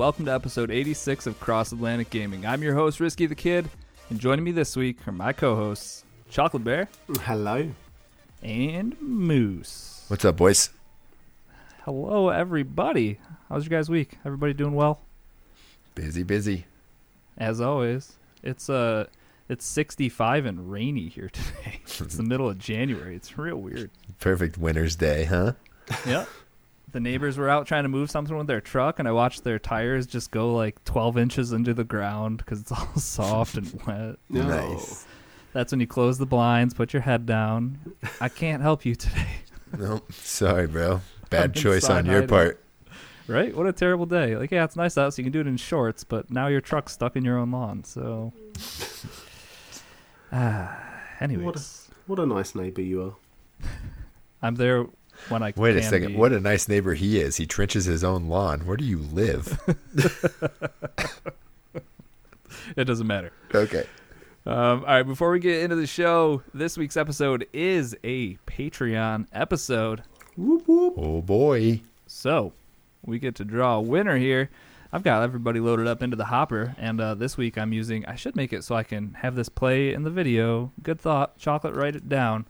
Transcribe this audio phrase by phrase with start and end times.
[0.00, 2.46] Hello, everyone, and welcome to episode 86 of Cross Atlantic Gaming.
[2.46, 3.68] I'm your host, Risky the Kid,
[4.08, 6.88] and joining me this week are my co hosts, Chocolate Bear
[7.20, 7.70] Hello.
[8.42, 10.06] and Moose.
[10.08, 10.70] What's up, boys?
[11.84, 13.20] Hello, everybody.
[13.50, 14.16] How's your guys' week?
[14.24, 15.02] Everybody doing well?
[15.94, 16.64] Busy, busy.
[17.36, 19.04] As always, it's uh,
[19.50, 21.82] it's 65 and rainy here today.
[21.84, 23.16] it's the middle of January.
[23.16, 23.90] It's real weird.
[24.18, 25.52] Perfect winter's day, huh?
[26.06, 26.26] Yep.
[26.92, 29.58] The neighbors were out trying to move something with their truck, and I watched their
[29.58, 34.16] tires just go like 12 inches into the ground because it's all soft and wet.
[34.28, 34.46] No.
[34.46, 35.06] Nice.
[35.52, 37.78] That's when you close the blinds, put your head down.
[38.20, 39.26] I can't help you today.
[39.78, 40.12] Nope.
[40.12, 41.00] Sorry, bro.
[41.30, 42.28] Bad choice on your hiding.
[42.28, 42.60] part.
[43.28, 43.56] Right?
[43.56, 44.36] What a terrible day.
[44.36, 46.60] Like, yeah, it's nice out, so you can do it in shorts, but now your
[46.60, 47.84] truck's stuck in your own lawn.
[47.84, 48.32] So,
[50.32, 50.76] ah,
[51.20, 51.62] anyways, What a,
[52.06, 53.68] what a nice neighbour you are.
[54.42, 54.86] I'm there
[55.28, 56.08] when I Wait a second.
[56.12, 56.16] be.
[56.16, 57.36] What a nice neighbor he is.
[57.36, 58.60] He trenches his own lawn.
[58.60, 59.58] Where do you live?
[62.76, 63.32] It doesn't matter.
[63.54, 63.84] okay.
[64.46, 69.26] Um, all right, before we get into the show, this week's episode is a Patreon
[69.32, 70.02] episode.
[70.36, 70.94] Whoop whoop.
[70.96, 71.80] Oh boy.
[72.06, 72.52] So
[73.04, 74.50] we get to draw a winner here.
[74.92, 78.04] I've got everybody loaded up into the hopper, and uh, this week I'm using.
[78.06, 80.72] I should make it so I can have this play in the video.
[80.82, 81.74] Good thought, chocolate.
[81.74, 82.46] Write it down.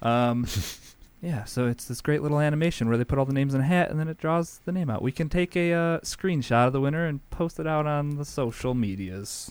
[0.00, 0.46] Um,
[1.20, 1.44] yeah.
[1.44, 3.90] So it's this great little animation where they put all the names in a hat,
[3.90, 5.02] and then it draws the name out.
[5.02, 8.24] We can take a uh, screenshot of the winner and post it out on the
[8.24, 9.50] social medias.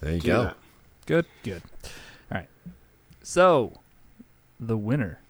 [0.00, 0.42] There you Do go.
[0.44, 0.56] that.
[1.06, 1.62] Good, good.
[2.30, 2.48] All right.
[3.22, 3.72] So,
[4.58, 5.20] the winner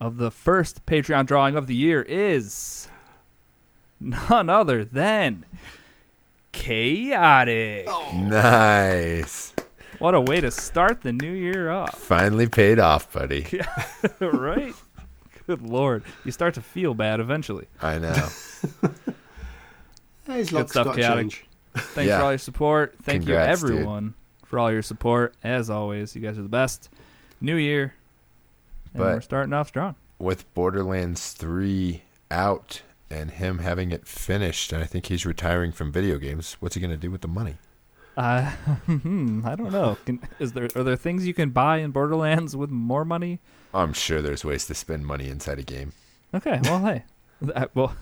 [0.00, 2.88] of the first Patreon drawing of the year is
[4.00, 5.44] none other than
[6.52, 7.86] Chaotic.
[8.14, 9.51] Nice.
[10.02, 13.46] What a way to start the new year off, Finally paid off, buddy.
[13.52, 13.66] Yeah,
[14.20, 14.74] right?
[15.46, 16.02] Good lord.
[16.24, 17.68] You start to feel bad eventually.
[17.80, 18.28] I know.
[20.26, 21.22] Hey, his Good stuff, chaotic.
[21.30, 21.46] change.
[21.76, 22.18] Thanks Yeah.
[22.18, 22.96] for all your support.
[23.02, 23.76] Thank Congrats, you, dude.
[23.78, 24.14] everyone,
[24.44, 25.34] for all your support.
[25.44, 26.88] As always, you guys are the best.
[27.40, 27.94] New year.
[28.94, 29.94] And But- we're starting off strong.
[30.18, 35.92] With Borderlands 3 out and him having it finished, and I think he's retiring from
[35.92, 37.56] video games, what's he going to do with the money?
[38.16, 38.50] Uh,
[38.86, 39.96] hmm, I don't know.
[40.04, 43.40] Can, is there are there things you can buy in Borderlands with more money?
[43.74, 45.92] I'm sure there's ways to spend money inside a game.
[46.34, 47.04] Okay, well, hey,
[47.42, 47.94] that, well,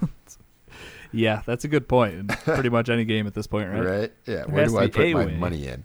[1.13, 2.15] yeah, that's a good point.
[2.15, 3.85] In pretty much any game at this point, right?
[3.85, 4.13] Right?
[4.27, 4.35] Yeah.
[4.35, 5.37] There Where do I put a my way.
[5.37, 5.85] money in?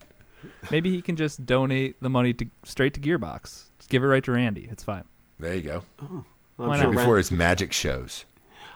[0.71, 3.65] Maybe he can just donate the money to straight to Gearbox.
[3.77, 4.67] Just give it right to Randy.
[4.71, 5.03] It's fine.
[5.39, 5.83] There you go.
[5.99, 6.25] I'm
[6.55, 6.91] Why not?
[6.91, 8.25] Before his magic shows.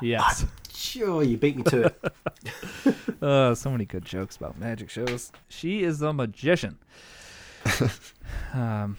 [0.01, 0.45] Yes.
[0.79, 2.93] Sure, you beat me to it.
[3.21, 5.33] uh, so many good jokes about magic shows.
[5.49, 6.77] She is the magician.
[8.53, 8.95] um,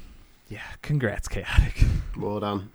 [0.49, 0.61] yeah.
[0.83, 1.83] Congrats, chaotic.
[2.19, 2.71] well done.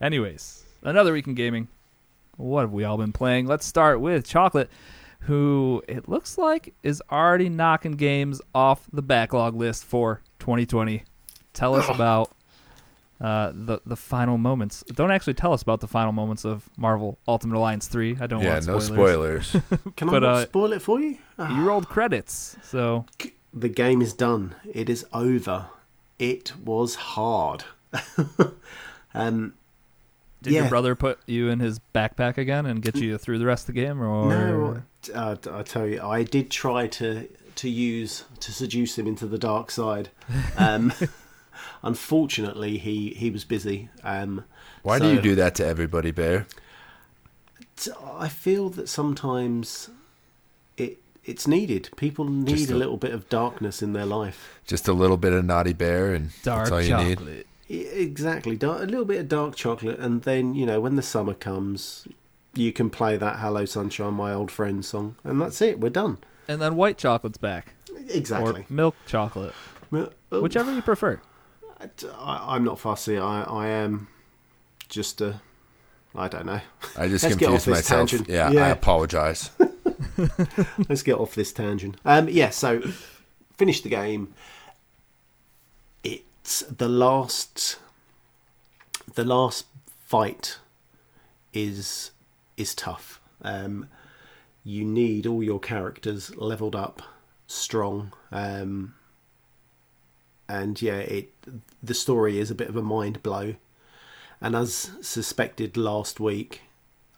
[0.00, 1.66] Anyways, another week in gaming.
[2.36, 3.46] What have we all been playing?
[3.46, 4.70] Let's start with Chocolate,
[5.22, 11.02] who it looks like is already knocking games off the backlog list for 2020.
[11.52, 12.30] Tell us about
[13.20, 14.82] uh, the the final moments.
[14.94, 18.16] Don't actually tell us about the final moments of Marvel Ultimate Alliance 3.
[18.20, 19.46] I don't yeah, want no spoilers.
[19.48, 19.64] spoilers.
[19.96, 21.18] Can But, I uh, spoil it for you?
[21.38, 23.04] Ah, You rolled credits, so
[23.52, 24.54] The game is done.
[24.72, 25.66] It is over.
[26.18, 27.64] It was hard.
[29.14, 29.54] um,
[30.42, 33.68] did your brother put you in his backpack again and get you through the rest
[33.68, 34.00] of the game?
[34.02, 34.82] Or No,
[35.14, 39.38] uh, I tell you, I did try to to use to seduce him into the
[39.38, 40.08] dark side.
[40.56, 40.92] Um,
[41.82, 43.88] unfortunately, he he was busy.
[44.02, 44.44] Um,
[44.82, 46.46] Why so do you do that to everybody, Bear?
[48.04, 49.90] I feel that sometimes
[50.76, 51.90] it it's needed.
[51.96, 54.60] People need a a- little bit of darkness in their life.
[54.66, 57.28] Just a little bit of naughty bear, and dark that's all you chocolate.
[57.28, 57.44] need.
[57.72, 61.34] Exactly, dark, a little bit of dark chocolate, and then you know when the summer
[61.34, 62.06] comes,
[62.54, 65.78] you can play that "Hello Sunshine, My Old Friend" song, and that's it.
[65.80, 66.18] We're done.
[66.48, 67.74] And then white chocolate's back.
[68.08, 68.62] Exactly.
[68.62, 69.54] Or milk chocolate.
[69.90, 71.20] Well, oh, Whichever you prefer.
[71.80, 73.18] I, I'm not fussy.
[73.18, 74.08] I, I am
[74.88, 75.40] just a.
[76.14, 76.60] I don't know.
[76.96, 78.10] I just Let's get off confused this myself.
[78.10, 78.28] tangent.
[78.28, 79.50] Yeah, I apologize.
[80.88, 81.96] Let's get off this tangent.
[82.04, 82.50] Um, yeah.
[82.50, 82.80] So,
[83.56, 84.34] finish the game.
[86.02, 87.78] It's the last.
[89.14, 89.66] The last
[90.04, 90.58] fight
[91.52, 92.10] is
[92.56, 93.20] is tough.
[93.42, 93.88] Um,
[94.64, 97.02] you need all your characters leveled up,
[97.46, 98.12] strong.
[98.30, 98.94] Um,
[100.50, 101.32] and yeah, it
[101.82, 103.54] the story is a bit of a mind blow.
[104.40, 106.62] And as suspected last week,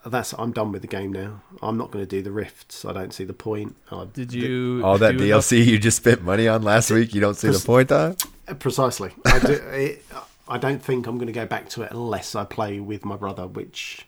[0.05, 1.41] that's I'm done with the game now.
[1.63, 2.85] I'm not going to do the rifts.
[2.85, 3.77] I don't see the point.
[3.91, 7.15] I, Did you All that do enough- DLC you just spent money on last week,
[7.15, 8.17] you don't see the point on?
[8.49, 9.13] Uh, Precisely.
[9.25, 10.05] I, do, it,
[10.49, 13.17] I don't think I'm going to go back to it unless I play with my
[13.17, 14.07] brother, which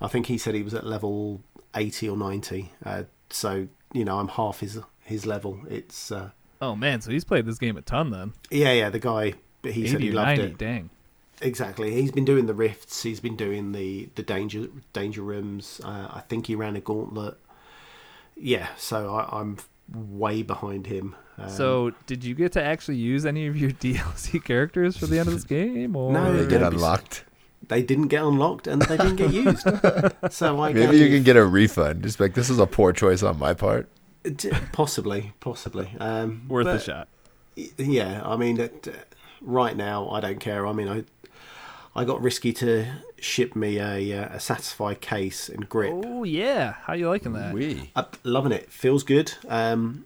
[0.00, 1.40] I think he said he was at level
[1.74, 2.72] eighty or ninety.
[2.84, 5.60] Uh, so you know, I'm half his his level.
[5.70, 8.32] It's uh, Oh man, so he's played this game a ton then.
[8.50, 8.90] yeah, yeah.
[8.90, 10.58] The guy, but he said he or loved 90, it.
[10.58, 10.90] Dang.
[11.42, 11.92] Exactly.
[11.92, 13.02] He's been doing the rifts.
[13.02, 15.80] He's been doing the the danger danger rooms.
[15.84, 17.36] Uh, I think he ran a gauntlet.
[18.36, 19.58] Yeah, so I, I'm
[19.92, 21.14] way behind him.
[21.38, 25.18] Um, So, did you get to actually use any of your DLC characters for the
[25.18, 25.94] end of this game?
[25.96, 27.24] Or No, They get unlocked.
[27.68, 29.62] they didn't get unlocked and they didn't get used.
[30.30, 32.02] so I Maybe you can get a refund.
[32.02, 33.88] Just like this is a poor choice on my part.
[34.34, 35.94] D- possibly, possibly.
[35.98, 37.08] Um, worth but, a shot.
[37.78, 38.92] Yeah, I mean, it, uh,
[39.40, 40.66] right now I don't care.
[40.66, 41.04] I mean, I
[41.94, 42.86] I got risky to
[43.18, 45.92] ship me a uh, a Satisfye case and grip.
[45.94, 47.54] Oh yeah, how you liking that?
[47.54, 47.90] We.
[47.96, 48.70] I'm loving it.
[48.70, 49.32] Feels good.
[49.48, 50.04] Um,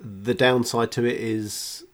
[0.00, 1.84] the downside to it is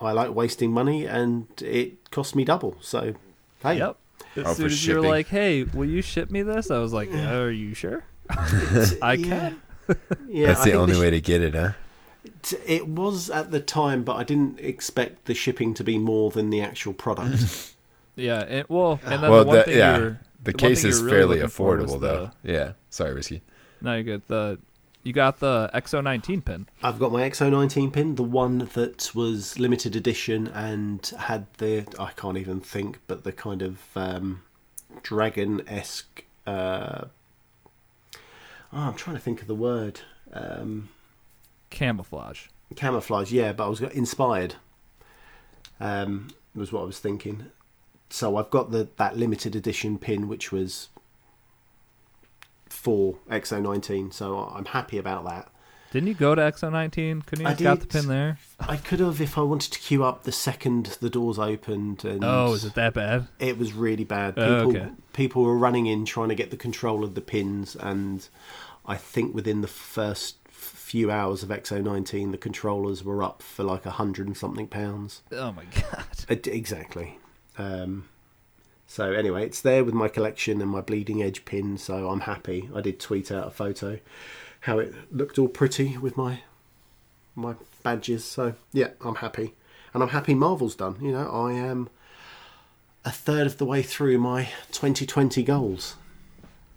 [0.00, 2.76] I like wasting money and it costs me double.
[2.80, 3.14] So
[3.62, 3.96] hey, Yep.
[4.36, 5.10] As Oh, soon for as you were shipping.
[5.10, 9.28] like, "Hey, will you ship me this?" I was like, "Are you sure?" I yeah,
[9.28, 9.62] can.
[10.28, 11.72] Yeah, That's the only sh- way to get it, huh?
[12.42, 16.30] T- It was at the time, but I didn't expect the shipping to be more
[16.30, 17.72] than the actual product.
[18.16, 18.44] Yeah.
[18.46, 20.90] And, well, and then Well, the one the- thing yeah, you were, The case thing
[20.90, 22.30] is really fairly looking for was affordable, though.
[22.44, 22.72] Yeah.
[22.90, 23.42] Sorry, risky.
[23.80, 24.22] No, you're good.
[24.28, 24.58] The
[25.02, 26.66] you got the XO19 pin.
[26.82, 32.12] I've got my XO19 pin, the one that was limited edition and had the I
[32.12, 34.42] can't even think, but the kind of um,
[35.02, 36.22] dragon esque.
[36.46, 37.06] Uh,
[38.74, 40.00] oh, I'm trying to think of the word.
[40.32, 40.88] Um,
[41.70, 42.46] Camouflage.
[42.76, 44.56] camouflage, yeah, but I was inspired.
[45.80, 47.46] Um, was what I was thinking.
[48.10, 50.88] So I've got the that limited edition pin, which was
[52.68, 54.12] for XO19.
[54.12, 55.48] So I'm happy about that.
[55.94, 57.24] Didn't you go to XO19?
[57.24, 58.36] Couldn't you I have got the pin there?
[58.58, 62.24] I could have if I wanted to queue up the second the doors opened, and
[62.24, 63.28] Oh, is it that bad?
[63.38, 64.34] it was really bad.
[64.34, 64.88] People, Oh, okay.
[65.12, 68.28] people were running in trying to get the control of the pins, and
[68.84, 73.86] I think within the first few hours of XO19, the controllers were up for like
[73.86, 75.22] a hundred and something pounds.
[75.30, 76.04] Oh my god.
[76.28, 77.20] Uh, Exactly.
[77.56, 78.08] Um,
[78.88, 81.78] so anyway, it's there with my collection and my bleeding edge pin.
[81.78, 82.68] So I'm happy.
[82.74, 84.00] I did tweet out a photo
[84.64, 86.40] how it looked all pretty with my
[87.34, 88.24] my badges.
[88.24, 89.54] So yeah, I'm happy,
[89.92, 90.96] and I'm happy Marvel's done.
[91.00, 91.88] You know, I am
[93.04, 95.96] a third of the way through my 2020 goals.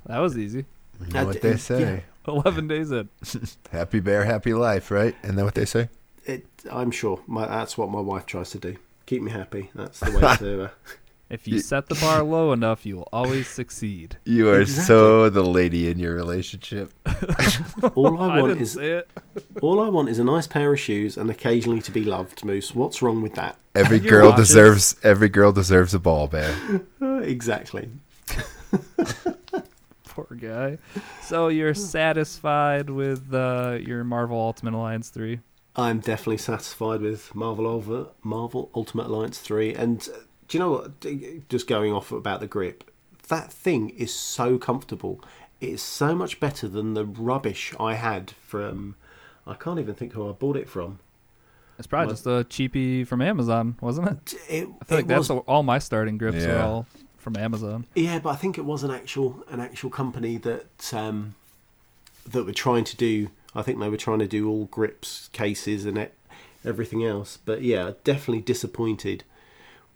[0.06, 0.66] That was easy.
[1.06, 1.56] You know Uh, what d- they yeah.
[1.58, 2.04] say.
[2.28, 3.08] 11 days in.
[3.72, 5.16] Happy bear, happy life, right?
[5.24, 5.88] Isn't that what they say?
[6.26, 8.76] It, I'm sure my, that's what my wife tries to do.
[9.06, 9.70] Keep me happy.
[9.74, 10.64] That's the way to.
[10.66, 10.70] Uh,
[11.30, 14.18] If you set the bar low enough, you will always succeed.
[14.26, 14.86] You are Exactly.
[14.86, 16.94] so the lady in your relationship.
[17.96, 19.10] all I I want didn't is say it.
[19.62, 22.46] all I want is a nice pair of shoes and occasionally to be loved.
[22.46, 23.58] Moose, what's wrong with that?
[23.76, 24.48] Every girl watches.
[24.48, 26.56] deserves every girl deserves a ball bear.
[27.02, 27.90] Uh, exactly.
[30.06, 30.78] Poor guy.
[31.22, 35.40] So you're satisfied with uh, your Marvel Ultimate Alliance 3?
[35.76, 39.76] I'm definitely satisfied with Marvel over Marvel Ultimate Alliance three.
[39.76, 41.50] And uh, do you know what?
[41.50, 42.90] Just going off about the grip,
[43.28, 45.22] that thing is so comfortable.
[45.60, 48.96] It's so much better than the rubbish I had from.
[49.46, 51.00] I can't even think who I bought it from.
[51.78, 52.14] It's probably What?
[52.14, 54.34] just a cheapie from Amazon, wasn't it?
[54.50, 56.88] It, I feel like that's was, all my starting grips are all
[57.18, 57.86] from Amazon.
[57.96, 61.36] yeah, but I think it was an actual an actual company that um,
[62.26, 63.30] that were trying to do.
[63.54, 66.10] I think they were trying to do all grips, cases, and
[66.66, 67.38] everything else.
[67.38, 69.24] But yeah, definitely disappointed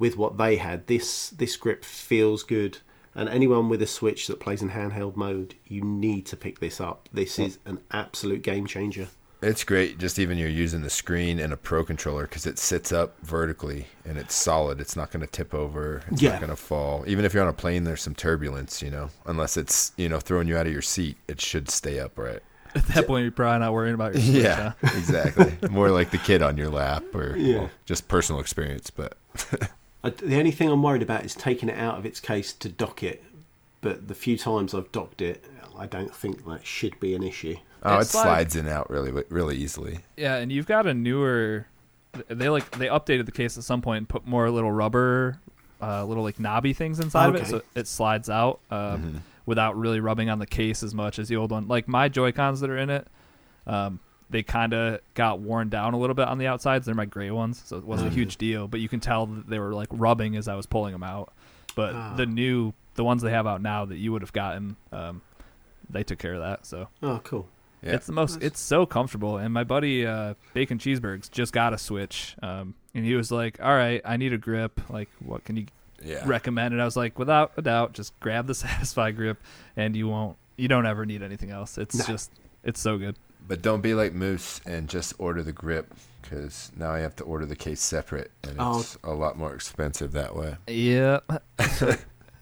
[0.02, 0.88] with what they had.
[0.88, 2.80] This this grip feels good,
[3.16, 6.82] and anyone with a Switch that plays in handheld mode, you need to pick this
[6.82, 7.08] up.
[7.14, 9.08] This is an absolute game changer.
[9.44, 12.92] It's great, just even you're using the screen and a pro controller because it sits
[12.92, 14.80] up vertically and it's solid.
[14.80, 16.04] It's not going to tip over.
[16.12, 16.34] It's Yeah.
[16.34, 17.04] not going to fall.
[17.08, 19.10] Even if you're on a plane, there's some turbulence, you know.
[19.26, 22.42] Unless it's you know throwing you out of your seat, it should stay upright.
[22.76, 24.98] At that point, you're probably not worrying about your Switch, Yeah, huh?
[24.98, 25.58] exactly.
[25.72, 27.58] More like the kid on your lap, or Yeah.
[27.62, 28.90] well, just personal experience.
[28.92, 29.18] But
[30.04, 32.70] I, the only thing I'm worried about is taking it out of its case to
[32.70, 33.24] dock it.
[33.82, 35.44] But the few times I've docked it,
[35.78, 37.56] I don't think that should be an issue.
[37.84, 40.00] oh, It it slides- slides in out really, really easily.
[40.18, 41.66] Yeah, and you've got a newer.
[42.28, 45.40] They like they updated the case at some point and put more little rubber,
[45.82, 49.20] uh, little like knobby things inside of it, so it slides out um, Mhm.
[49.46, 51.68] without really rubbing on the case as much as the old one.
[51.68, 53.08] Like my Joy Cons that are in it,
[53.66, 54.00] um,
[54.32, 56.86] they kind of got worn down a little bit on the outsides.
[56.86, 58.14] They're my gray ones, so it wasn't Mhm.
[58.14, 58.68] a huge deal.
[58.68, 61.32] But you can tell that they were like rubbing as I was pulling them out.
[61.76, 62.16] But Ah.
[62.16, 65.22] the new, the ones they have out now that you would have gotten, um,
[65.90, 66.66] they took care of that.
[66.66, 67.48] So Oh, cool.
[67.84, 67.94] Yeah.
[67.96, 68.36] it's the most.
[68.38, 68.46] Nice.
[68.48, 69.38] It's so comfortable.
[69.38, 73.60] And my buddy uh, Bacon Cheeseburgs just got a Switch, um, and he was like,
[73.62, 74.80] "All right, I need a grip.
[74.90, 75.66] Like, what can you
[76.04, 76.24] Yeah.
[76.26, 79.42] recommend?" And I was like, "Without a doubt, just grab the Satisfye grip,
[79.76, 81.78] and you won't you don't ever need anything else.
[81.78, 82.06] It's No.
[82.06, 82.32] just
[82.64, 83.16] it's so good.
[83.52, 87.26] But don't be like Moose and just order the grip because now I have to
[87.26, 88.80] order the case separate and Oh.
[88.80, 90.56] it's a lot more expensive that way.
[90.68, 91.20] Yeah.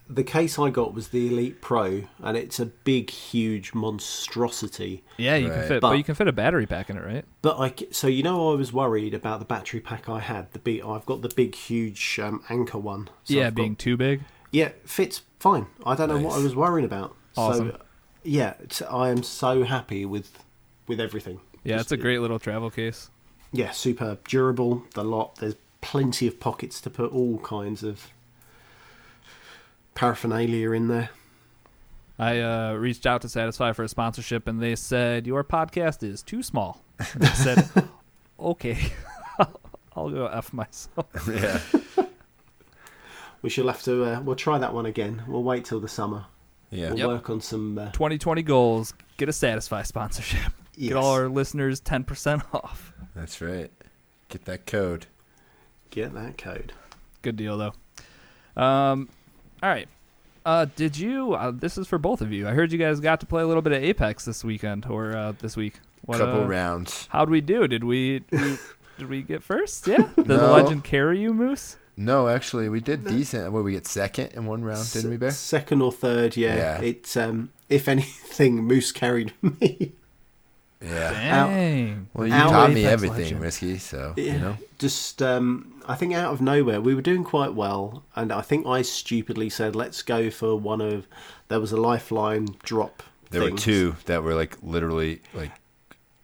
[0.08, 5.04] The case I got was the Elite Pro, and it's a big, huge monstrosity.
[5.16, 7.24] Yeah, you can fit, but, But- you can fit a battery pack in it, right?
[7.42, 10.50] But I, c- so you know, I was worried about the battery pack I had.
[10.52, 13.08] The big, I've got the big, huge um, Anker one.
[13.24, 14.22] So yeah, I've got- being too big.
[14.50, 15.66] yeah, fits fine.
[15.86, 17.16] I don't know what I was worrying about.
[17.36, 17.70] Awesome.
[17.70, 17.80] So,
[18.24, 20.42] yeah, it's, I am so happy with
[20.90, 21.40] with everything.
[21.64, 23.10] Yeah, Just- it's a great little travel case.
[23.52, 24.84] Yeah, super durable.
[24.94, 25.36] The lot.
[25.36, 28.08] There's plenty of pockets to put all kinds of
[29.94, 31.10] paraphernalia in there.
[32.18, 36.22] I uh, reached out to Satisfye for a sponsorship, and they said your podcast is
[36.22, 36.82] too small.
[37.14, 37.68] And I said,
[38.38, 38.78] okay,
[39.96, 41.06] I'll go f myself.
[41.28, 41.60] yeah.
[43.42, 44.04] We shall have to.
[44.04, 45.22] Uh, we'll try that one again.
[45.26, 46.26] We'll wait till the summer.
[46.70, 46.90] Yeah.
[46.90, 47.08] We'll Yep.
[47.08, 47.78] work on some.
[47.78, 48.92] Uh, 2020 goals.
[49.16, 50.52] Get a Satisfye sponsorship.
[50.76, 50.88] Yes.
[50.90, 52.92] Get all our listeners 10% off.
[53.14, 53.70] That's right.
[54.28, 55.06] Get that code.
[55.90, 56.72] Get that code.
[57.22, 58.62] Good deal, though.
[58.62, 59.08] Um,
[59.62, 59.88] all right.
[60.46, 61.34] Uh, did you?
[61.34, 62.48] Uh, this is for both of you.
[62.48, 65.14] I heard you guys got to play a little bit of Apex this weekend or
[65.14, 65.80] uh, this week.
[66.02, 67.08] What, Couple uh, rounds.
[67.10, 67.68] How'd we do?
[67.68, 68.20] Did we?
[68.20, 68.56] Did we,
[68.98, 69.86] did we get first?
[69.86, 70.08] Yeah.
[70.16, 71.76] Did the legend carry you, Moose?
[71.96, 73.52] No, actually, we did decent.
[73.52, 75.30] What we get second in one round, didn't we, Bear?
[75.32, 76.56] Second or third, yeah.
[76.56, 76.80] Yeah.
[76.80, 79.92] It's um, if anything, Moose carried me.
[80.82, 81.10] Yeah.
[81.12, 82.08] Dang.
[82.14, 83.40] Well, you Our taught me Apex everything, legend.
[83.42, 84.32] Risky, so, Yeah.
[84.32, 84.56] you know.
[84.78, 88.66] Just, um, I think out of nowhere, we were doing quite well, and I think
[88.66, 91.06] I stupidly said, "Let's go for one of."
[91.48, 93.02] There was a lifeline drop.
[93.30, 95.52] There were two that were like literally like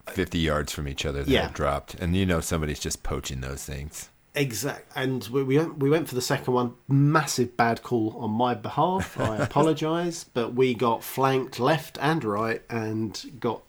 [0.09, 1.43] 50 yards from each other that Yeah.
[1.47, 1.95] had dropped.
[1.95, 4.09] And you know somebody's just poaching those things.
[4.35, 6.75] Exact, and we, we we went for the second one.
[6.89, 9.19] Massive bad call on my behalf.
[9.19, 13.63] I apologise, but we got flanked left and right, and got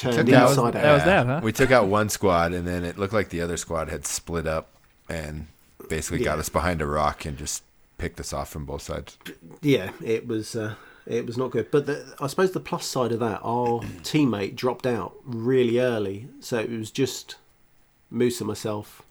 [0.00, 0.94] turned Took out- inside that out.
[0.94, 1.40] was that, huh?
[1.42, 4.46] We took out one squad and then it looked like the other squad had split
[4.46, 4.68] up
[5.08, 5.46] and
[5.88, 7.62] basically got us behind a rock and just
[7.98, 9.18] picked us off from both sides.
[9.62, 10.74] yeah, it was uh,
[11.06, 11.70] it was not good.
[11.70, 16.28] But the, I suppose the plus side of that, our teammate dropped out really early,
[16.40, 17.36] so it was just
[18.10, 19.02] Moose and myself.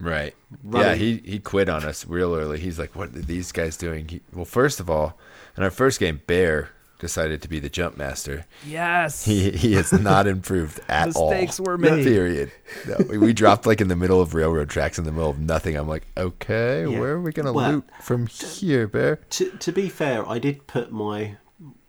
[0.00, 0.34] Right.
[0.64, 0.88] Running.
[0.88, 2.58] Yeah, he, he quit on us real early.
[2.58, 4.08] He's like, what are these guys doing?
[4.08, 5.16] He, well, first of all,
[5.56, 8.46] in our first game, Bear decided to be the jump master.
[8.66, 9.24] Yes.
[9.24, 11.30] He he has not improved at all.
[11.30, 12.04] Mistakes were made.
[12.04, 12.52] Period.
[12.86, 15.38] No, we, we dropped like in the middle of railroad tracks in the middle of
[15.38, 15.76] nothing.
[15.76, 16.98] I'm like, okay, Yeah.
[17.00, 19.16] where are we gonna Well, loot from here, Bear?
[19.30, 21.36] To to be fair, I did put my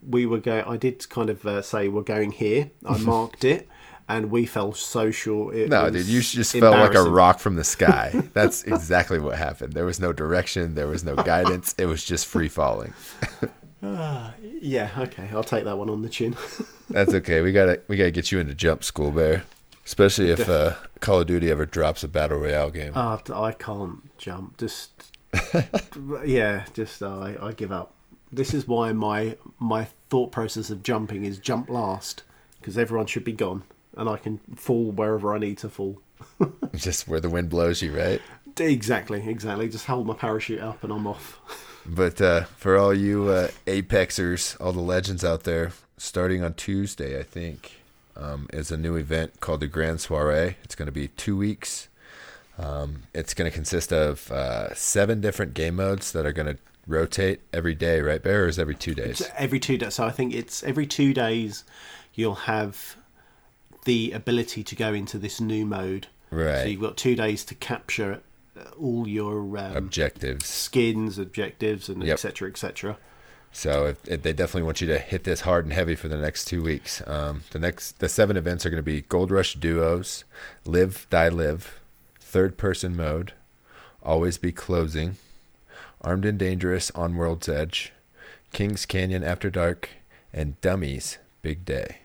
[0.08, 0.64] we were going.
[0.66, 2.72] I did kind of uh, say we're going here.
[2.86, 3.68] I marked it,
[4.08, 5.56] and we fell so short.
[5.56, 8.12] It No, was dude, you just fell like a rock from the sky.
[8.34, 9.74] That's exactly what happened.
[9.74, 10.76] There was no direction.
[10.76, 11.74] There was no guidance.
[11.80, 12.94] It was just free falling.
[13.82, 16.36] Yeah, okay, I'll take that one on the chin.
[16.90, 17.42] That's okay.
[17.42, 19.44] We gotta we gotta get you into jump school, Bear.
[19.86, 22.94] Especially if uh, Call of Duty ever drops a battle royale game.
[22.96, 24.58] Uh, I can't jump.
[24.58, 25.16] Just
[26.26, 27.94] yeah, just uh, I, I give up.
[28.32, 32.24] This is why my my thought process of jumping is jump last
[32.60, 33.64] because everyone should be gone
[33.96, 36.02] and I can fall wherever I need to fall.
[36.76, 38.22] just where the wind blows you, right?
[38.60, 39.70] Exactly, exactly.
[39.70, 41.40] Just hold my parachute up and I'm off.
[41.86, 47.20] But uh, for all you uh, Apexers, all the legends out there, starting on Tuesday,
[47.20, 47.82] I think,
[48.16, 50.58] um, is a new event called the Grand Soiree.
[50.64, 51.88] It's going to be two weeks.
[52.58, 56.58] Um, it's going to consist of uh, seven different game modes that are going to
[56.88, 58.46] rotate every day, right, Bear?
[58.46, 59.22] Or is it every two days?
[59.22, 59.96] It's every two days.
[59.96, 61.66] So I think it's every two days
[62.14, 62.96] you'll have
[63.84, 66.08] the ability to go into this new mode.
[66.32, 66.62] Right.
[66.62, 68.20] So you've got two days to capture uh,
[68.80, 70.46] all your um, Objectives.
[70.46, 72.14] skins, objectives, and Yep.
[72.14, 72.50] etc.
[72.50, 72.98] etc.
[73.52, 76.18] So if, if they definitely want you to hit this hard and heavy for the
[76.18, 77.02] next two weeks.
[77.08, 80.26] Um, the next the seven events are going to be Gold Rush duos,
[80.66, 81.80] Live Die Live,
[82.20, 83.32] Third Person Mode,
[84.04, 85.16] Always Be Closing,
[86.02, 87.94] Armed and Dangerous on World's Edge,
[88.52, 89.90] Kings Canyon After Dark,
[90.34, 92.00] and Dummies Big Day.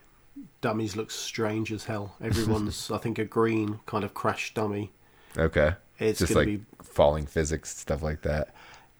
[0.60, 2.14] Dummies looks strange as hell.
[2.22, 4.92] Everyone's, I think, a green kind of crash dummy.
[5.36, 8.54] Okay, It's just like be, falling physics stuff like that.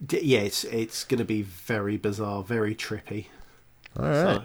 [0.07, 3.26] d- yeah, it's it's gonna be very bizarre, very trippy.
[3.99, 4.14] All right.
[4.37, 4.42] So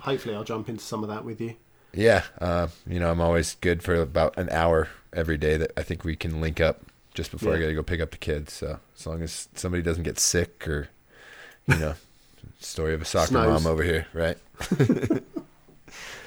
[0.00, 1.54] hopefully, I'll jump into some of that with you.
[1.94, 5.82] Yeah, uh, you know, I'm always good for about an hour every day that I
[5.82, 6.80] think we can link up
[7.14, 7.60] just before I Yeah.
[7.62, 8.52] got to go pick up the kids.
[8.54, 10.88] So as long as somebody doesn't get sick or,
[11.66, 11.94] you know,
[12.60, 13.62] story of a soccer Snows.
[13.62, 14.38] mom over here, right?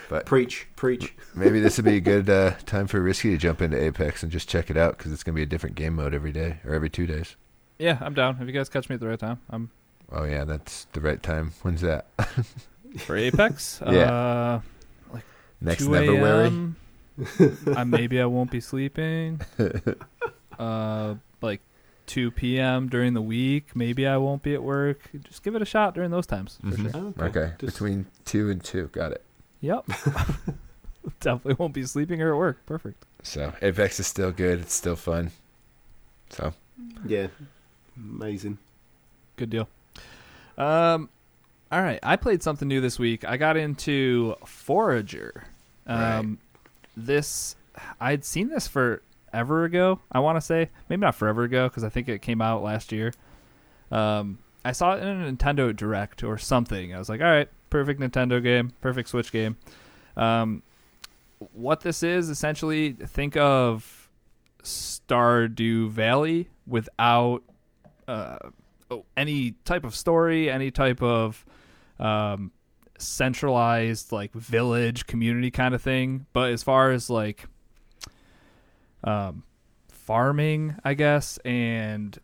[0.10, 1.14] but Preach, preach.
[1.36, 4.32] maybe this would be a good uh, time for Risky to jump into Apex and
[4.32, 6.60] just check it out because it's going to be a different game mode every day
[6.66, 7.36] or every two days.
[7.80, 8.38] Yeah, I'm down.
[8.40, 9.70] If you guys catch me at the right time, I'm
[10.12, 11.52] Oh yeah, that's the right time.
[11.64, 12.06] When's that?
[13.00, 14.62] For Apex, Yeah.
[15.14, 15.20] uh,
[15.60, 16.46] Next 2 never worry.
[16.46, 16.76] a.m.
[17.76, 19.42] I maybe I won't be sleeping.
[20.58, 21.62] Uh, like
[22.08, 22.88] 2 p.m.
[22.88, 25.10] during the week, maybe I won't be at work.
[25.24, 26.60] Just give it a shot during those times.
[26.62, 27.16] For Mhm.
[27.18, 27.26] sure.
[27.28, 29.24] Okay, Just- between two and two, got it.
[29.66, 29.86] Yep.
[31.20, 32.66] Definitely won't be sleeping or at work.
[32.66, 33.04] Perfect.
[33.24, 34.60] So Apex is still good.
[34.60, 35.32] It's still fun.
[36.30, 36.54] So
[37.06, 37.28] yeah,
[37.98, 38.58] amazing.
[39.38, 39.68] Good deal.
[40.58, 41.10] Um,
[41.72, 42.00] all right.
[42.04, 43.26] I played something new this week.
[43.26, 45.46] I got into Forager.
[45.88, 46.38] Um, Right.
[46.98, 47.56] this
[48.00, 50.00] I'd seen this forever ago.
[50.12, 52.92] I want to say maybe not forever ago because I think it came out last
[52.92, 53.14] year.
[53.92, 56.94] Um, I saw it in a Nintendo Direct or something.
[56.96, 59.58] I was like, all right, perfect Nintendo game, perfect Switch game.
[60.16, 60.64] Um,
[61.52, 64.10] what this is essentially, think of
[64.64, 67.44] Stardew Valley without
[68.08, 68.38] uh,
[68.90, 71.46] oh, any type of story, any type of
[72.00, 72.54] um,
[72.98, 76.28] centralized like village community kind of thing.
[76.32, 77.46] But as far as like
[79.04, 79.44] um,
[79.90, 82.18] farming, I guess, and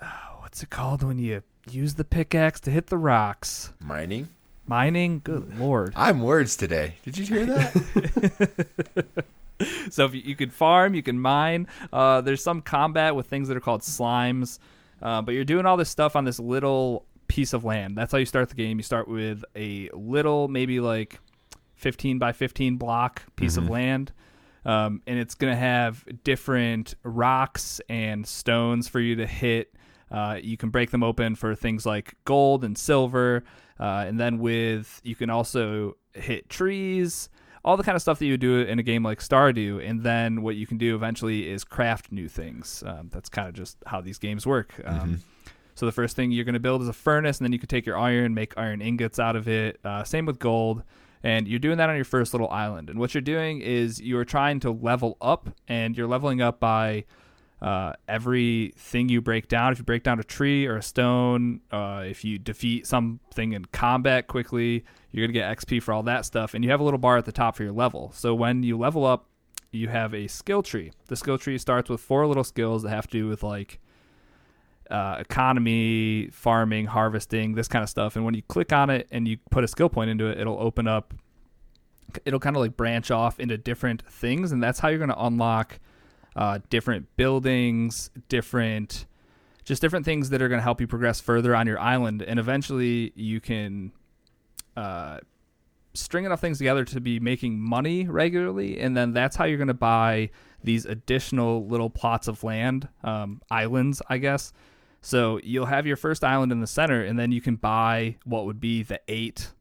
[0.00, 0.06] uh,
[0.38, 3.72] what's it called when you use the pickaxe to hit the rocks?
[3.80, 4.28] mining.
[4.66, 5.20] Mining.
[5.24, 5.94] Good lord.
[5.96, 6.94] I'm words today.
[7.02, 9.06] Did you hear that?
[9.90, 11.66] so if you, you could farm, you can mine.
[11.92, 14.58] Uh, there's some combat with things that are called slimes,
[15.02, 17.96] uh, but you're doing all this stuff on this little piece of land.
[17.96, 18.78] That's how you start the game.
[18.78, 21.18] You start with a little, maybe like
[21.76, 23.70] 15 by 15 block piece of Mhm.
[23.70, 24.12] land.
[24.64, 29.72] Um, and it's going to have different rocks and stones for you to hit.
[30.10, 33.44] Uh, you can break them open for things like gold and silver.
[33.78, 37.28] Uh, and then with, you can also hit trees,
[37.64, 39.86] all the kind of stuff that you would do in a game like Stardew.
[39.88, 42.82] And then what you can do eventually is craft new things.
[42.86, 44.74] Um, that's kind of just how these games work.
[44.84, 45.18] Um, Mhm.
[45.74, 47.68] So the first thing you're going to build is a furnace, and then you can
[47.68, 49.78] take your iron, make iron ingots out of it.
[49.84, 50.82] Uh, same with gold.
[51.22, 52.90] And you're doing that on your first little island.
[52.90, 57.04] And what you're doing is you're trying to level up, and you're leveling up by
[57.60, 59.72] uh, everything you break down.
[59.72, 63.64] If you break down a tree or a stone, uh, if you defeat something in
[63.66, 66.54] combat quickly, you're going to get XP for all that stuff.
[66.54, 68.12] And you have a little bar at the top for your level.
[68.14, 69.26] So when you level up,
[69.70, 70.92] you have a skill tree.
[71.08, 73.80] The skill tree starts with four little skills that have to do with like
[74.90, 78.16] uh, economy, farming, harvesting, this kind of stuff.
[78.16, 80.58] And when you click on it and you put a skill point into it, it'll
[80.58, 81.12] open up.
[82.24, 85.22] It'll kind of like branch off into different things, and that's how you're going to
[85.22, 85.78] unlock
[86.36, 89.06] uh, different buildings, different,
[89.64, 92.38] just different things that are going to help you progress further on your island, and
[92.38, 93.92] eventually you can
[94.76, 95.18] uh,
[95.94, 99.68] string enough things together to be making money regularly, and then that's how you're going
[99.68, 100.30] to buy
[100.62, 104.52] these additional little plots of land, um, islands, I guess.
[105.00, 108.46] So you'll have your first island in the center, and then you can buy what
[108.46, 109.52] would be the eight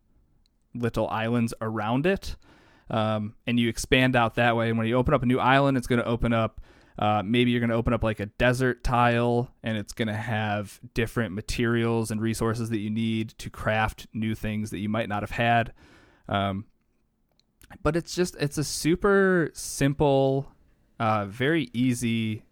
[0.74, 2.36] little islands around it.
[2.90, 4.70] Um, and you expand out that way.
[4.70, 6.62] And when you open up a new island, it's going to open up.
[6.98, 10.16] Uh, maybe you're going to open up like a desert tile, and it's going to
[10.16, 15.08] have different materials and resources that you need to craft new things that you might
[15.08, 15.74] not have had.
[16.28, 16.66] Um,
[17.84, 20.52] but it's just it's a super simple,
[21.00, 22.44] uh, very easy,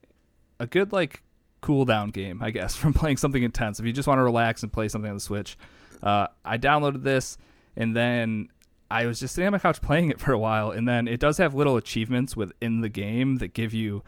[0.59, 1.23] a good like
[1.61, 3.79] cool down game, I guess, from playing something intense.
[3.79, 5.57] If you just want to relax and play something on the Switch,
[6.03, 7.37] uh, I downloaded this
[7.75, 8.49] and then
[8.89, 11.19] I was just sitting on my couch playing it for a while, and then it
[11.19, 14.03] does have little achievements within the game that give you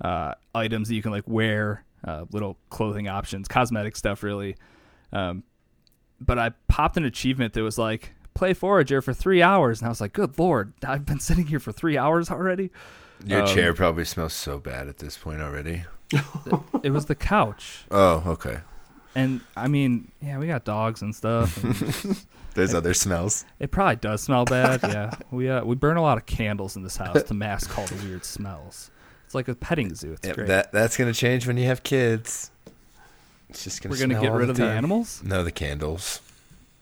[0.00, 4.56] uh, items that you can like wear, uh, little clothing options, cosmetic stuff, really.
[5.12, 5.44] Um,
[6.20, 9.88] but I popped an achievement that was like play Forager for three hours, and I
[9.88, 12.70] was like, "Good lord, I've been sitting here for three hours already."
[13.24, 15.84] Your Um, chair probably smells so bad at this point already.
[16.82, 18.60] It was the couch, Oh, okay.
[19.14, 21.62] And I mean, yeah, we got dogs and stuff.
[21.64, 22.16] and
[22.54, 23.44] There's other smells.
[23.60, 24.80] it probably does smell bad.
[24.82, 27.86] Yeah, we uh, we burn a lot of candles in this house to mask all
[27.86, 28.90] the weird smells.
[29.26, 30.12] It's like a petting zoo.
[30.12, 30.48] It's Yeah, great.
[30.48, 32.50] that that's gonna change when you have kids.
[33.50, 33.92] It's just gonna.
[33.94, 34.76] We're gonna smell get all rid of the time.
[34.76, 35.22] animals.
[35.24, 36.20] No, the candles.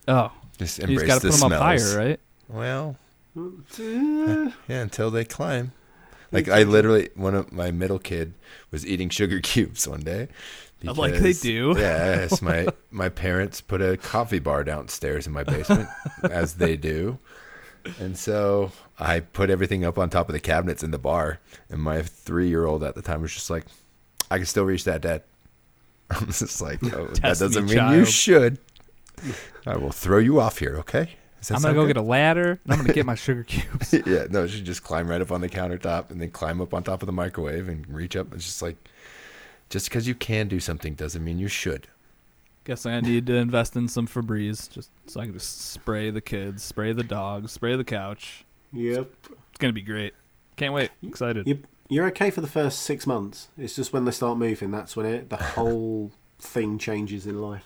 [0.08, 1.94] Oh, Just you embrace just got to the put them up smells.
[1.94, 2.20] higher, right?
[2.48, 2.96] Well,
[3.78, 4.50] yeah,
[4.82, 5.72] until they climb.
[6.32, 8.34] Like I literally, one of my middle kid
[8.70, 10.28] was eating sugar cubes one day.
[10.82, 11.74] Like they do.
[11.78, 15.88] Yes, my my parents put a coffee bar downstairs in my basement,
[16.24, 17.18] as they do,
[17.98, 21.40] and so I put everything up on top of the cabinets in the bar.
[21.70, 23.64] And my three year old at the time was just like,
[24.30, 25.22] "I can still reach that, Dad."
[26.10, 28.58] I'm just like, oh, that doesn't mean you should.
[29.66, 31.10] I will throw you off here, okay?
[31.50, 31.94] I'm gonna go good?
[31.94, 32.60] get a ladder.
[32.64, 33.92] And I'm gonna get my sugar cubes.
[33.92, 36.82] yeah, no, she just climb right up on the countertop and then climb up on
[36.82, 38.32] top of the microwave and reach up.
[38.34, 38.76] It's just like,
[39.70, 41.88] just because you can do something doesn't mean you should.
[42.64, 46.20] Guess I need to invest in some Febreze just so I can just spray the
[46.20, 48.44] kids, spray the dogs, spray the couch.
[48.72, 49.08] Yep.
[49.50, 50.14] It's gonna be great.
[50.56, 50.90] Can't wait.
[51.02, 51.46] Excited.
[51.46, 53.48] You, you're okay for the first six months.
[53.56, 57.64] It's just when they start moving, that's when it the whole thing changes in life.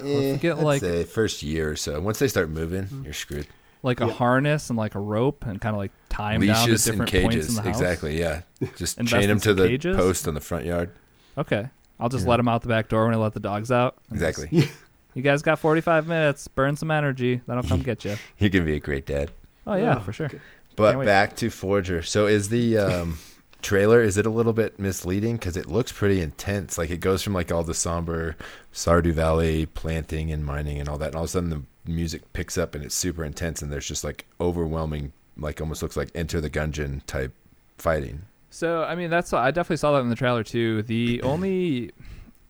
[0.00, 2.00] Eh, forget, I'd like- say first year or so.
[2.00, 3.48] Once they start moving, you're screwed.
[3.82, 4.12] Like a Yeah.
[4.12, 7.48] harness and like a rope and kind of like tie 'em down to different points
[7.48, 7.68] in the house.
[7.80, 8.18] Exactly.
[8.18, 8.40] Yeah.
[8.76, 9.96] Just chain in them to the cages?
[9.96, 10.90] post in the front yard.
[11.36, 11.68] Okay.
[12.00, 12.30] I'll just Yeah.
[12.30, 13.96] let them out the back door when I let the dogs out.
[14.10, 14.68] And just, Exactly.
[15.14, 16.46] You guys got 45 minutes.
[16.46, 17.40] Burn some energy.
[17.46, 18.16] Then I'll come get you.
[18.38, 19.30] You can be a great dad.
[19.66, 20.30] Oh yeah, Oh, for sure.
[20.76, 22.02] But back to Forager.
[22.02, 23.18] So is the um,
[23.62, 26.78] trailer is it a little bit misleading because it looks pretty intense?
[26.78, 28.36] Like it goes from like all the somber
[28.72, 32.32] Stardew Valley planting and mining and all that, and all of a sudden the music
[32.32, 36.10] picks up and it's super intense, and there's just like overwhelming, like almost looks like
[36.14, 37.32] Enter the Gungeon type
[37.78, 38.22] fighting.
[38.50, 40.82] So I mean, that's I definitely saw that in the trailer too.
[40.82, 41.90] The only,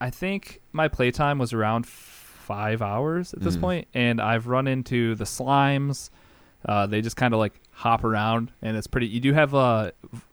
[0.00, 3.60] I think my playtime was around five hours at this Mm.
[3.60, 6.10] point, and I've run into the slimes.
[6.66, 9.06] Uh, they just kind of like hop around, and it's pretty.
[9.06, 9.92] You do have a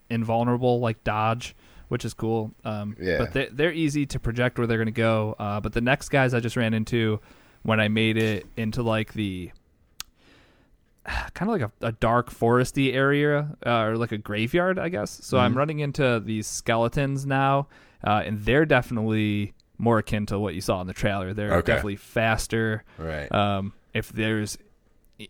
[0.09, 1.55] invulnerable like dodge,
[1.89, 2.51] which is cool.
[2.63, 3.17] Um, Yeah.
[3.19, 5.35] But they, they're easy to project where they're going to go.
[5.39, 7.19] Uh, but the next guys I just ran into
[7.65, 9.51] when I made it into like the
[11.34, 15.12] kind of like a, a dark foresty area uh, or like a graveyard, I guess.
[15.23, 15.58] So I'm Mhm.
[15.58, 17.67] running into these skeletons now,
[18.06, 21.34] uh, and they're definitely more akin to what you saw in the trailer.
[21.34, 21.73] They're Okay.
[21.73, 22.84] definitely faster.
[22.97, 23.32] Right.
[23.32, 24.58] Um, if there's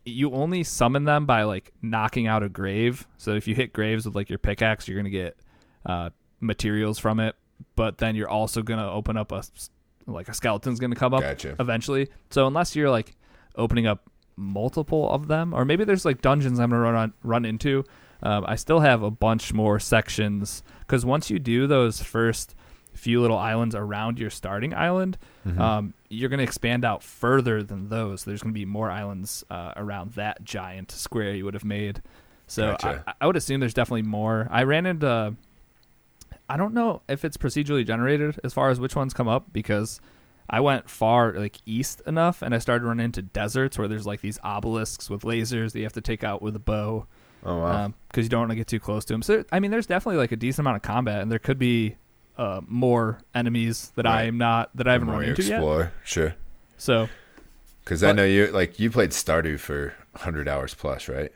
[0.04, 3.06] you only summon them by like knocking out a grave.
[3.18, 5.38] So if you hit graves with like your pickaxe, you're gonna get
[5.86, 7.36] uh, materials from it.
[7.76, 9.44] But then you're also gonna open up a
[10.08, 11.56] like a skeleton's gonna come up Gotcha.
[11.60, 12.10] eventually.
[12.30, 13.16] So unless you're like
[13.56, 17.46] opening up multiple of them, or maybe there's like dungeons I'm gonna run on, run
[17.46, 17.84] into,
[18.24, 22.56] um, I still have a bunch more sections because once you do those first
[22.94, 25.60] few little islands around your starting island, Mhm.
[25.60, 28.24] um, you're gonna expand out further than those.
[28.24, 32.02] There's gonna be more islands uh, around that giant square you would have made.
[32.48, 33.04] So Gotcha.
[33.08, 34.48] I, I would assume there's definitely more.
[34.52, 35.36] I ran into.
[36.50, 40.00] I don't know if it's procedurally generated as far as which ones come up because
[40.50, 44.22] I went far like east enough and I started running into deserts where there's like
[44.22, 47.08] these obelisks with lasers that you have to take out with a bow
[47.44, 47.94] oh wow.
[48.10, 49.22] because you don't want to get too close to them.
[49.24, 51.96] So I mean, there's definitely like a decent amount of combat, and there could be
[52.38, 54.24] uh, more enemies that Right.
[54.26, 55.56] I'm not that I haven't run into yet.
[55.56, 55.92] explore.
[56.04, 56.36] Sure.
[56.78, 57.10] So
[57.84, 61.32] Because I know you like you played Stardew for hundred hours plus, right?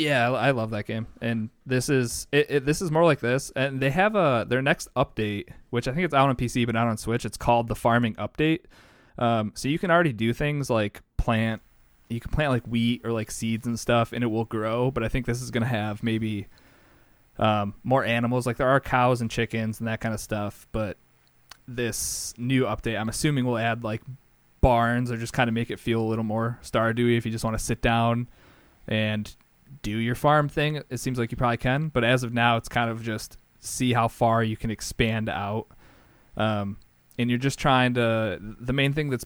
[0.00, 3.52] Yeah, I love that game, and this is it, it, this is more like this.
[3.54, 6.74] And they have a their next update, which I think it's out on PC but
[6.74, 7.26] not on Switch.
[7.26, 8.60] It's called the Farming Update.
[9.18, 11.60] Um, so you can already do things like plant.
[12.08, 14.90] You can plant like wheat or like seeds and stuff, and it will grow.
[14.90, 16.46] But I think this is gonna have maybe
[17.38, 18.46] um, more animals.
[18.46, 20.66] Like there are cows and chickens and that kind of stuff.
[20.72, 20.96] But
[21.68, 24.00] this new update, I'm assuming, will add like
[24.62, 27.44] barns or just kind of make it feel a little more Stardewy if you just
[27.44, 28.28] want to sit down
[28.88, 29.34] and
[29.82, 30.82] do your farm thing.
[30.90, 33.92] It seems like you probably can, but as of now, it's kind of just see
[33.92, 35.68] how far you can expand out.
[36.36, 36.78] Um,
[37.18, 38.38] and you're just trying to.
[38.40, 39.24] The main thing that's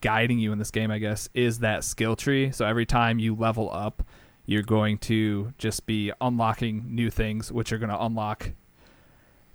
[0.00, 2.50] guiding you in this game, I guess, is that skill tree.
[2.50, 4.02] So every time you level up,
[4.46, 8.50] you're going to just be unlocking new things, which are going to unlock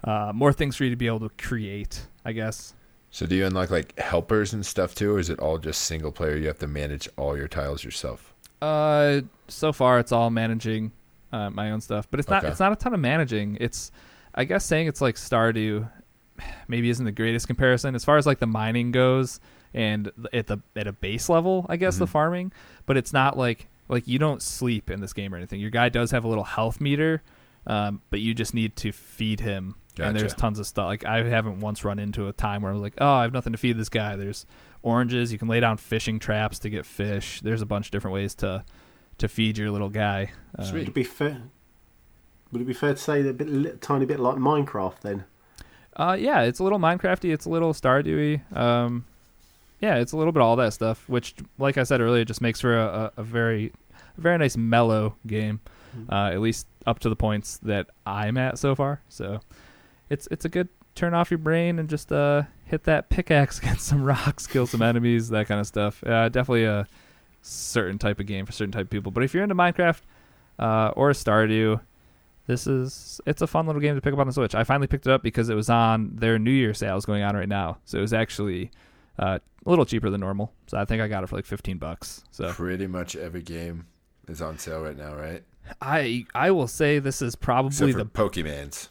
[0.04, 2.08] uh, more things for you to be able to create.
[2.24, 2.74] I guess.
[3.12, 6.12] So do you unlock like helpers and stuff too, or is it all just single
[6.12, 6.36] player?
[6.36, 8.35] You have to manage all your tiles yourself.
[8.62, 10.91] Uh, so far it's all managing
[11.32, 12.44] uh, my own stuff, but it's not.
[12.44, 12.52] Okay.
[12.52, 13.58] It's not a ton of managing.
[13.60, 13.91] It's,
[14.34, 15.89] I guess, saying it's like Stardew,
[16.68, 19.39] maybe isn't the greatest comparison as far as like the mining goes,
[19.74, 22.10] and at the at a base level, I guess the Mhm.
[22.10, 22.52] farming.
[22.86, 25.60] But it's not like like you don't sleep in this game or anything.
[25.60, 27.22] Your guy does have a little health meter,
[27.68, 29.76] um, but you just need to feed him.
[30.00, 30.86] And there's tons of stuff.
[30.88, 33.34] Like I haven't once run into a time where I was like, oh, I have
[33.34, 34.16] nothing to feed this guy.
[34.16, 34.46] There's
[34.84, 35.32] oranges.
[35.32, 37.42] You can lay down fishing traps to get fish.
[37.42, 38.64] There's a bunch of different ways to
[39.18, 40.32] to feed your little guy.
[40.58, 41.42] Um, Would it be fair?
[42.52, 45.24] Would it be fair to say that a bit, li- tiny bit like Minecraft then?
[45.96, 47.34] Uh, yeah, it's a little Minecrafty.
[47.34, 48.42] It's a little Stardewy.
[48.56, 49.06] Um,
[49.80, 51.08] yeah, it's a little bit of all that stuff.
[51.08, 53.72] Which, like I said earlier, just makes for a, a, a very,
[54.18, 55.62] a very nice mellow game.
[55.98, 56.12] Mhm.
[56.12, 59.02] Uh, at least up to the points that I'm at so far.
[59.08, 59.40] So,
[60.10, 63.86] it's it's a good turn off your brain and just uh hit that pickaxe against
[63.86, 66.04] some rocks, kill some enemies, that kind of stuff.
[66.06, 66.88] Uh, definitely a
[67.41, 69.12] certain type of game for certain type of people.
[69.12, 70.02] But if you're into Minecraft
[70.58, 71.80] uh, or Stardew,
[72.48, 74.56] this is it's a fun little game to pick up on the Switch.
[74.56, 77.36] I finally picked it up because it was on their New Year sales going on
[77.36, 78.72] right now, so it was actually
[79.20, 80.54] uh, a little cheaper than normal.
[80.68, 82.24] So I think I got it for like 15 bucks.
[82.32, 83.88] So Pretty much every game
[84.28, 85.44] is on sale right now, right?
[85.82, 88.89] I I will say this is probably the Pokemans.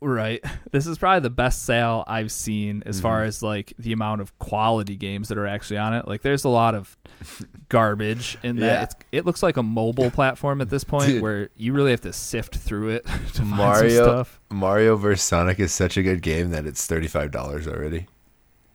[0.00, 0.44] Right.
[0.72, 3.28] This is probably the best sale I've seen as far Mhm.
[3.28, 6.06] as like the amount of quality games that are actually on it.
[6.06, 6.98] Like there's a lot of
[7.70, 8.66] garbage in that.
[8.66, 8.82] Yeah.
[8.82, 11.22] It's, it looks like a mobile platform at this point Dude.
[11.22, 14.40] where you really have to sift through it to find some Mario- stuff.
[14.50, 18.06] Mario vs Sonic is such a good game that it's thirty five dollars already.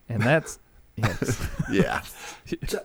[0.09, 0.57] And that's
[0.95, 1.47] yes.
[1.71, 2.01] Yeah.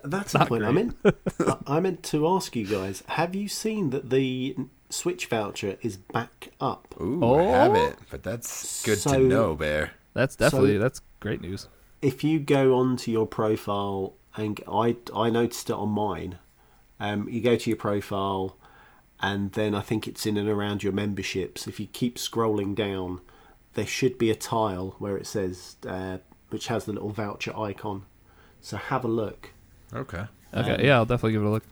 [0.04, 0.62] That's the point.
[0.64, 0.74] I great.
[1.04, 4.56] meant I- I meant to ask you guys: Have you seen that the
[4.90, 6.94] Switch voucher is back up?
[7.00, 7.38] Ooh, Oh.
[7.38, 9.92] I have it, but that's good So- to know, Bear.
[10.14, 11.68] That's definitely So- that's great news.
[12.02, 16.38] If you go onto your profile, and I I noticed it on mine.
[17.00, 18.56] Um, you go to your profile,
[19.20, 21.66] and then I think it's in and around your memberships.
[21.66, 23.20] If you keep scrolling down,
[23.74, 26.18] there should be a tile where it says, uh,
[26.50, 28.04] which has the little voucher icon.
[28.60, 29.50] So have a look.
[29.92, 30.24] Okay.
[30.54, 31.64] Okay, Um, yeah, I'll definitely give it a look.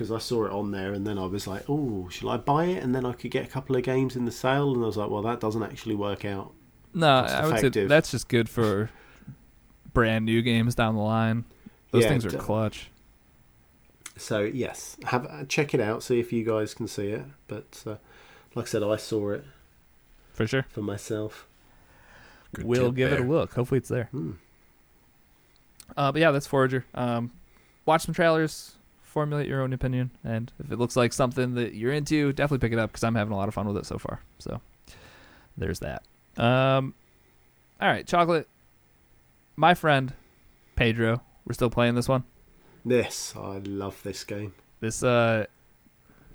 [0.00, 2.64] Because I saw it on there, and then I was like, "Oh, shall I buy
[2.64, 4.86] it?" And then I could get a couple of games in the sale, and I
[4.86, 6.54] was like, "Well, that doesn't actually work out."
[6.94, 8.88] No, I would say that's just good for
[9.92, 11.44] brand new games down the line.
[11.90, 12.88] Those Yeah, things are clutch.
[14.16, 17.26] So yes, have uh, check it out, see if you guys can see it.
[17.46, 17.96] But uh,
[18.54, 19.44] like I said, I saw it
[20.32, 20.64] For sure.
[20.70, 21.46] for myself.
[22.54, 23.52] Good we'll tip, give it a look.
[23.52, 24.04] Hopefully it's there.
[24.04, 24.32] Hmm.
[25.94, 26.86] Uh, but yeah, that's Forager.
[26.94, 27.32] Um,
[27.84, 28.76] watch some trailers,
[29.10, 32.72] formulate your own opinion, and if it looks like something that you're into, definitely pick
[32.72, 34.20] it up because I'm having a lot of fun with it so far.
[34.38, 34.60] So
[35.56, 36.02] there's that.
[36.36, 36.94] Um,
[37.80, 38.48] all right, chocolate.
[39.56, 40.12] My friend
[40.76, 42.24] Pedro, we're still playing this one.
[42.84, 44.54] Yes, I love this game.
[44.80, 45.46] This uh,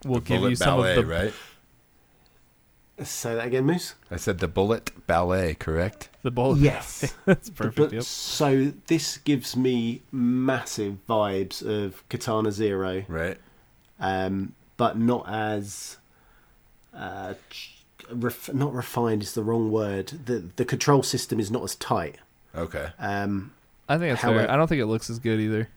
[0.06, 1.34] will The give you some ballet, of the right?
[3.04, 3.96] Say that again, Moose.
[4.10, 6.10] I said the bullet ballet, correct?
[6.24, 6.60] the bullet.
[6.60, 7.14] Yes.
[7.26, 7.94] that's But- perfect.
[7.94, 8.04] Yep.
[8.04, 13.04] So this gives me massive vibes of Katana Zero.
[13.08, 13.38] Right.
[14.00, 15.98] um, but not as
[16.94, 17.34] uh,
[18.10, 20.08] ref- not refined is the wrong word.
[20.26, 22.18] the The control system is not as tight.
[22.56, 22.88] Okay.
[23.00, 23.52] Um,
[23.90, 24.52] I think it's However- fair.
[24.52, 25.70] I don't think it looks as good either.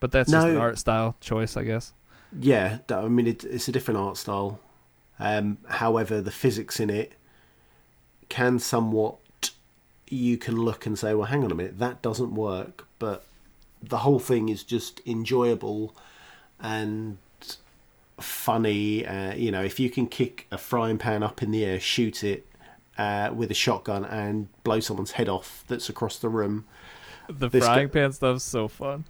[0.00, 1.92] But that's just an art style choice, I guess.
[2.38, 4.60] yeah, I mean it, it's a different art style.
[5.18, 7.12] Um, however, the physics in it
[8.28, 9.16] can somewhat
[10.08, 12.86] you can look and say, well, hang on a minute, that doesn't work.
[12.98, 13.24] But
[13.82, 15.94] the whole thing is just enjoyable
[16.60, 17.18] and
[18.18, 19.06] funny.
[19.06, 22.22] Uh, you know, if you can kick a frying pan up in the air, shoot
[22.24, 22.46] it
[22.98, 26.64] uh, with a shotgun, and blow someone's head off that's across the room,
[27.28, 29.04] The frying pan stuff's so fun.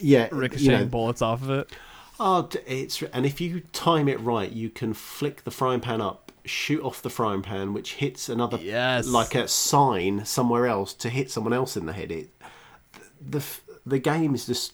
[0.00, 1.72] yeah, Ricocheting you know, bullets off of it.
[2.20, 6.32] Oh, it's and if you time it right, you can flick the frying pan up,
[6.44, 9.06] shoot off the frying pan, which hits another Yes.
[9.06, 12.10] like a sign somewhere else to hit someone else in the head.
[12.10, 12.30] It
[13.20, 13.44] the
[13.86, 14.72] the game is just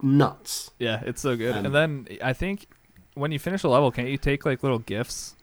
[0.00, 0.70] nuts.
[0.78, 1.56] Yeah, it's so good.
[1.56, 2.66] Um, and then I think
[3.14, 5.36] when you finish a level, can't you take like little gifts?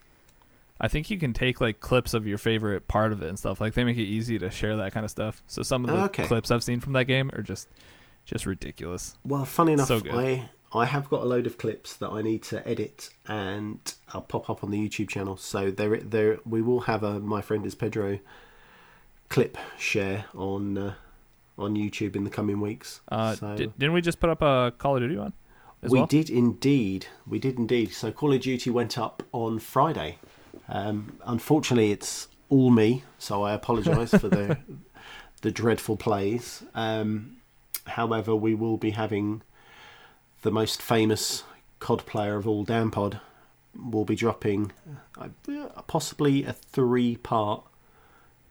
[0.82, 3.60] I think you can take like clips of your favorite part of it and stuff.
[3.60, 5.44] Like they make it easy to share that kind of stuff.
[5.48, 6.26] So some of the Okay.
[6.26, 7.68] clips I've seen from that game are just
[8.26, 9.18] just ridiculous.
[9.26, 10.02] Well, funny enough, So.
[10.12, 13.80] I I have got a load of clips that I need to edit and
[14.14, 15.36] I'll pop up on the YouTube channel.
[15.38, 18.20] So there there we will have a my friend is Pedro
[19.30, 20.94] clip share on uh,
[21.58, 23.02] on YouTube in the coming weeks.
[23.10, 25.34] Uh, So- di- didn't we just put up a Call of Duty one?
[25.82, 26.08] As we well?
[26.08, 27.08] did indeed.
[27.26, 27.92] We did indeed.
[27.94, 30.18] So Call of Duty went up on Friday.
[30.68, 34.58] Um, unfortunately, it's all me, so I apologise for the
[35.42, 36.64] the dreadful plays.
[36.76, 37.38] Um,
[37.88, 39.42] however, we will be having
[40.42, 41.44] the most famous
[41.80, 43.20] COD player of all, Dampod,
[43.76, 44.72] will be dropping
[45.18, 45.28] uh,
[45.88, 47.64] possibly a three part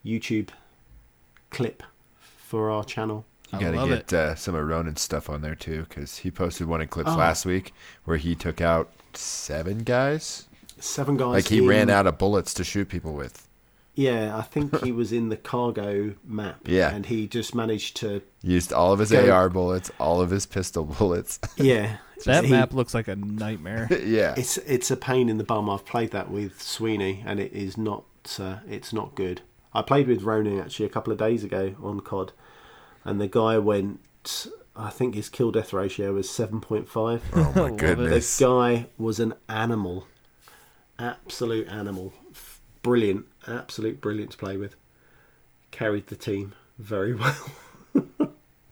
[0.05, 0.51] YouTube
[1.51, 1.83] clip
[2.18, 3.24] for our channel.
[3.53, 6.31] You I got to get uh, some of Ronan's stuff on there too, because he
[6.31, 7.16] posted one in clips Oh.
[7.16, 7.72] last week
[8.05, 10.46] where he took out seven guys.
[10.79, 11.29] Seven guys.
[11.29, 13.48] Like he in- ran out of bullets to shoot people with.
[13.99, 16.61] Yeah, I think he was in the cargo map.
[16.69, 16.91] Yeah.
[16.95, 18.23] and he just managed to.
[18.43, 21.41] Used all of his Go- AR bullets, all of his pistol bullets.
[21.57, 23.89] Yeah, That he- map looks like a nightmare.
[24.05, 24.35] yeah.
[24.37, 25.69] It's it's a pain in the bum.
[25.69, 28.05] I've played that with Sweeney, and it is not.
[28.39, 29.41] Uh, it's not good.
[29.75, 32.33] I played with Ronan actually a couple of days ago on COD,
[33.05, 34.01] and the guy went.
[34.77, 37.23] I think his kill death ratio was seven point five.
[37.35, 38.11] oh my Love it.
[38.11, 40.07] The guy was an animal,
[40.99, 42.13] absolute animal,
[42.83, 44.77] brilliant, absolute brilliant to play with.
[45.71, 47.37] Carried the team very well.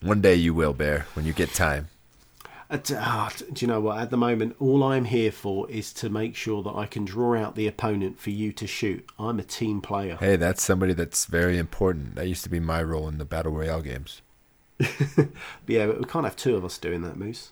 [0.03, 1.89] One day you will, Bear, when you get time.
[2.69, 3.99] Uh, d- ah, do you know what?
[3.99, 7.37] At the moment, all I'm here for is to make sure that I can draw
[7.37, 9.09] out the opponent for you to shoot.
[9.19, 10.17] I'm a team player.
[10.19, 12.17] Hey, that's somebody that's very important.
[12.17, 14.21] That used to be my role in the Battle Royale games.
[15.67, 17.51] Yeah, but we can't have two of us doing that, Moose.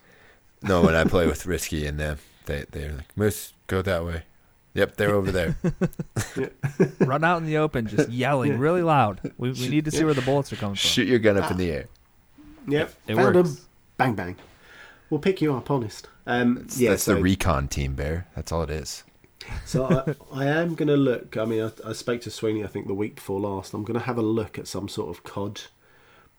[0.63, 4.23] No, when I play with Risky and them, they they're like, Moose, go that way.
[4.75, 5.57] Yep, they're over there.
[6.99, 9.21] Run out in the open, just yelling really loud.
[9.39, 10.89] We, we need to see where the bullets are coming from.
[10.89, 11.87] Shoot your gun up in the air.
[12.67, 13.51] Yep, It found works.
[13.51, 13.59] him.
[13.97, 14.37] Bang bang.
[15.11, 16.09] We'll pick you up, honest.
[16.27, 18.27] Um, That's, yeah, that's so, the recon team, Bear.
[18.35, 19.05] That's all it is.
[19.65, 19.85] so
[20.33, 21.37] I, I am going to look.
[21.37, 22.65] I mean, I, I spoke to Sweeney.
[22.65, 23.75] I think the week before last.
[23.75, 25.63] I'm going to have a look at some sort of COD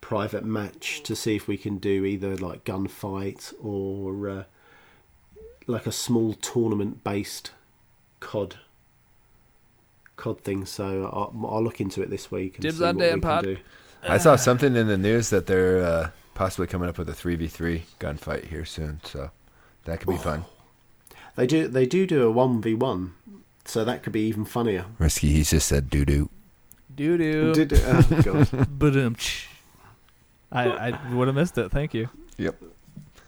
[0.02, 4.44] private match to see if we can do either like gunfight or uh,
[5.68, 7.52] like a small tournament based
[8.26, 8.56] COD
[10.18, 10.66] COD thing.
[10.66, 12.56] So I'll, I'll look into it this week.
[12.56, 13.44] And Dibs see on what Dan we can Pod.
[13.44, 13.58] do.
[14.08, 17.82] I saw something in the news that they're uh, possibly coming up with a 3v3
[18.00, 19.32] gunfight here soon, so
[19.86, 20.46] that could be fun.
[21.36, 21.68] They do.
[21.68, 23.14] They do do a one v one.
[23.66, 24.86] So that could be even funnier.
[25.00, 26.30] Risky, he just said doo doo.
[26.96, 27.54] Doo doo.
[27.54, 28.68] Did, oh god.
[28.80, 29.16] But um,
[30.52, 31.72] I I would have missed it.
[31.72, 32.10] Thank you.
[32.38, 32.56] Yep.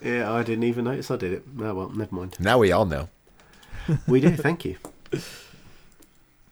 [0.02, 1.44] Yeah, I didn't even notice I did it.
[1.60, 2.38] Oh well, never mind.
[2.40, 3.10] Now we all know.
[4.08, 4.78] We do, thank you.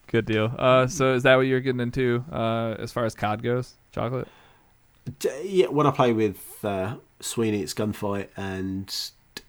[0.07, 0.53] Good deal.
[0.57, 3.73] Uh, so is that what you're getting into uh, as far as COD goes?
[3.91, 4.27] Chocolate.
[5.19, 8.93] D- Yeah, when I play with uh, Sweeney, it's gunfight, and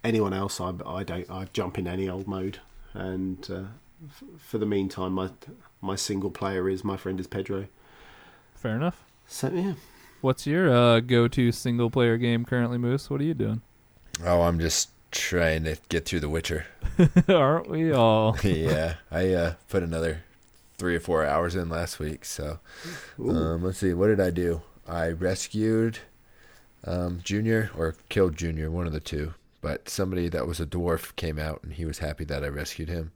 [0.03, 1.29] anyone else, I, I don't.
[1.29, 2.59] I jump in any old mode,
[2.93, 3.63] and uh,
[4.07, 5.29] f- for the meantime, my
[5.81, 7.67] my single player is my friend is Pedro.
[8.55, 9.03] Fair enough.
[9.27, 9.73] So yeah,
[10.21, 13.09] What's your uh, go-to single-player game currently, Moose?
[13.09, 13.61] What are you doing?
[14.25, 16.65] Oh, I'm just trying to get through The Witcher.
[17.29, 18.37] Aren't we all?
[18.43, 20.23] yeah, I uh, put another
[20.77, 22.25] three or four hours in last week.
[22.25, 22.59] So
[23.19, 24.61] um, let's see, what did I do?
[24.87, 25.99] I rescued
[26.85, 29.33] um, Junior or killed Junior, one of the two.
[29.61, 32.89] But somebody that was a dwarf came out, and he was happy that I rescued
[32.89, 33.11] him.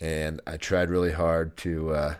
[0.00, 2.14] And I tried really hard to uh,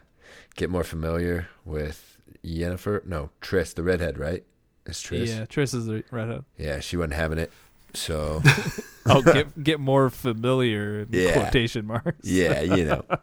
[0.56, 3.04] get more familiar with Yennefer.
[3.04, 4.44] No, Triss, the redhead, right?
[4.86, 5.28] It's Triss.
[5.28, 6.44] Yeah, Triss is the redhead.
[6.58, 7.52] Yeah, she wasn't having it.
[7.94, 8.42] So
[9.06, 11.32] Oh, get get more familiar in Yeah.
[11.34, 12.28] quotation marks.
[12.28, 13.04] yeah, you know.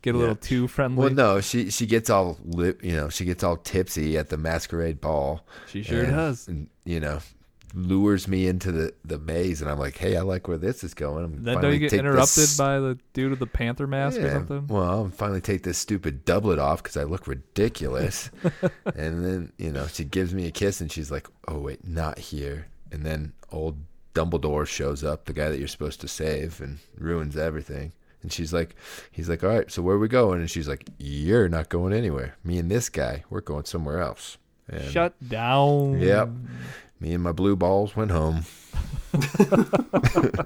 [0.00, 0.20] Get a Yeah.
[0.20, 1.06] little too friendly.
[1.06, 4.36] Well, no, she she gets all lip, you know, she gets all tipsy at the
[4.36, 5.44] masquerade ball.
[5.66, 6.46] she sure and, does.
[6.46, 7.18] And, you know,
[7.74, 10.94] lures me into the the maze, and I'm like, hey, I like where this is
[10.94, 11.24] going.
[11.24, 14.30] I'm Then don't you get interrupted this- by the dude with the panther mask or
[14.30, 14.68] something?
[14.68, 18.30] Well, I'm finally take this stupid doublet off because I look ridiculous.
[18.94, 22.18] and then you know she gives me a kiss, and she's like, oh wait, not
[22.20, 22.68] here.
[22.90, 23.76] And then old
[24.14, 27.92] Dumbledore shows up, the guy that you're supposed to save, and ruins everything.
[28.22, 28.74] And she's like,
[29.12, 30.40] he's like, all right, so where are we going?
[30.40, 32.36] And she's like, you're not going anywhere.
[32.42, 34.38] Me and this guy, we're going somewhere else.
[34.68, 36.00] And Shut down.
[36.00, 36.30] Yep.
[37.00, 38.44] Me and my blue balls went home.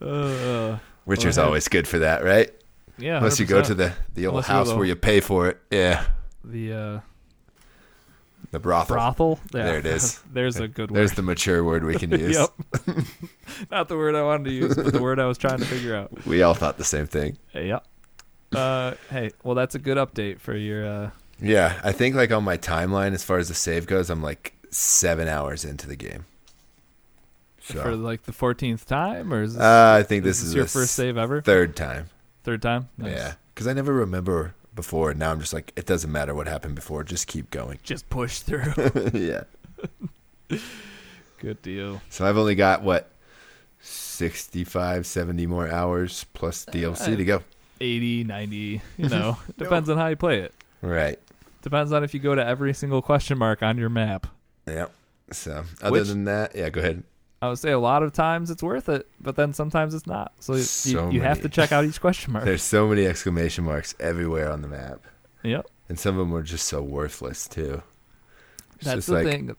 [0.00, 1.42] Uh, Witcher's hey.
[1.42, 2.50] always good for that, right?
[2.98, 3.16] yeah.
[3.18, 5.58] Unless you go to the, the old Unless house where you pay for it.
[5.70, 6.04] Yeah.
[6.44, 7.00] the uh,
[8.56, 8.94] The brothel.
[8.96, 9.40] brothel.
[9.54, 9.64] Yeah.
[9.64, 10.18] There it is.
[10.32, 10.96] There's a good word.
[10.96, 12.38] There's the mature word we can use.
[12.38, 12.96] Yep.
[13.70, 15.94] Not the word I wanted to use, but the word I was trying to figure
[15.94, 16.24] out.
[16.26, 17.36] We all thought the same thing.
[17.54, 17.86] Yep.
[18.54, 20.86] Uh, hey, well, that's a good update for your.
[20.86, 24.22] Uh, Yeah, I think like on my timeline as far as the save goes, I'm
[24.22, 26.24] like seven hours into the game.
[27.60, 30.54] So for like the 14th time, or is this, uh, I think this is is,
[30.54, 31.42] your first save ever?
[31.42, 32.06] third time.
[32.44, 32.88] Third time?
[32.96, 33.12] Nice.
[33.12, 35.10] Yeah, because I never remember before.
[35.10, 37.02] And now I'm just like, it doesn't matter what happened before.
[37.02, 37.78] Just keep going.
[37.82, 38.72] Just push through.
[39.14, 39.44] yeah.
[41.38, 42.00] good deal.
[42.10, 43.10] So I've only got what
[43.80, 47.42] 65, 70 more hours plus DLC to go.
[47.80, 50.54] 80, 90, you know, depends on how you play it.
[50.80, 51.18] Right.
[51.62, 54.26] Depends on if you go to every single question mark on your map.
[54.66, 54.92] Yep.
[55.32, 57.02] So other Which- than that, yeah, go ahead.
[57.46, 60.32] I would say a lot of times it's worth it, but then sometimes it's not.
[60.40, 62.44] So, you- So you, have to check out each question mark.
[62.44, 65.00] There's so many exclamation marks everywhere on the map,
[65.42, 65.66] Yep.
[65.88, 67.82] and some of them are just so worthless too.
[68.76, 69.56] It's That's the like, thing.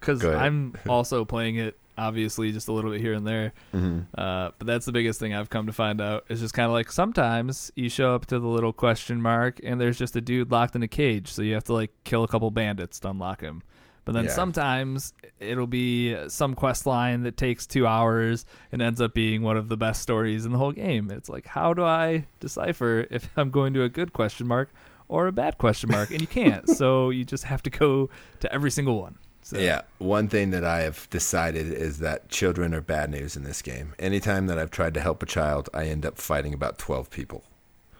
[0.00, 3.52] Because I'm also playing it, obviously, just a little bit here and there.
[3.74, 4.06] mhm.
[4.16, 6.24] Uh, but that's the biggest thing I've come to find out.
[6.28, 9.80] Is just kind of like sometimes you show up to the little question mark and
[9.80, 12.28] there's just a dude locked in a cage, so you have to like kill a
[12.28, 13.62] couple bandits to unlock him.
[14.08, 14.30] But then Yeah.
[14.30, 19.58] sometimes it'll be some quest line that takes two hours and ends up being one
[19.58, 21.10] of the best stories in the whole game.
[21.10, 24.70] It's like, how do I decipher if I'm going to a good question mark
[25.08, 26.10] or a bad question mark?
[26.10, 26.66] And you can't.
[26.80, 28.08] so you just have to go
[28.40, 29.16] to every single one.
[29.42, 33.44] So, Yeah, one thing that I have decided is that children are bad news in
[33.44, 33.92] this game.
[33.98, 37.44] Anytime that I've tried to help a child, I end up fighting about 12 people.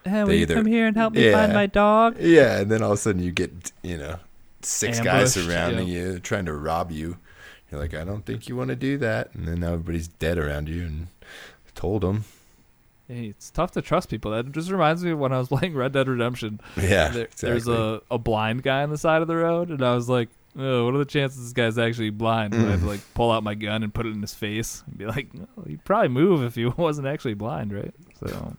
[0.07, 1.33] Hey, will They you either- come here and help me Yeah.
[1.33, 2.17] find my dog?
[2.19, 4.17] Yeah, and then all of a sudden you get, you know,
[4.69, 7.17] six guys surrounding you, trying to rob you.
[7.71, 9.35] You're like, I don't think you want to do that.
[9.35, 12.25] And then now everybody's dead around you and I told them.
[13.07, 14.31] Hey, it's tough to trust people.
[14.33, 16.61] That just reminds me of when I was playing Red Dead Redemption.
[16.77, 17.49] Yeah, There- exactly.
[17.51, 20.29] There's a, a blind guy on the side of the road, and I was like,
[20.59, 22.53] Oh, what are the chances this guy's actually blind?
[22.55, 24.99] I have to like pull out my gun and put it in his face and
[24.99, 27.95] be like, oh, he'd probably move if he wasn't actually blind, right?
[28.19, 28.57] So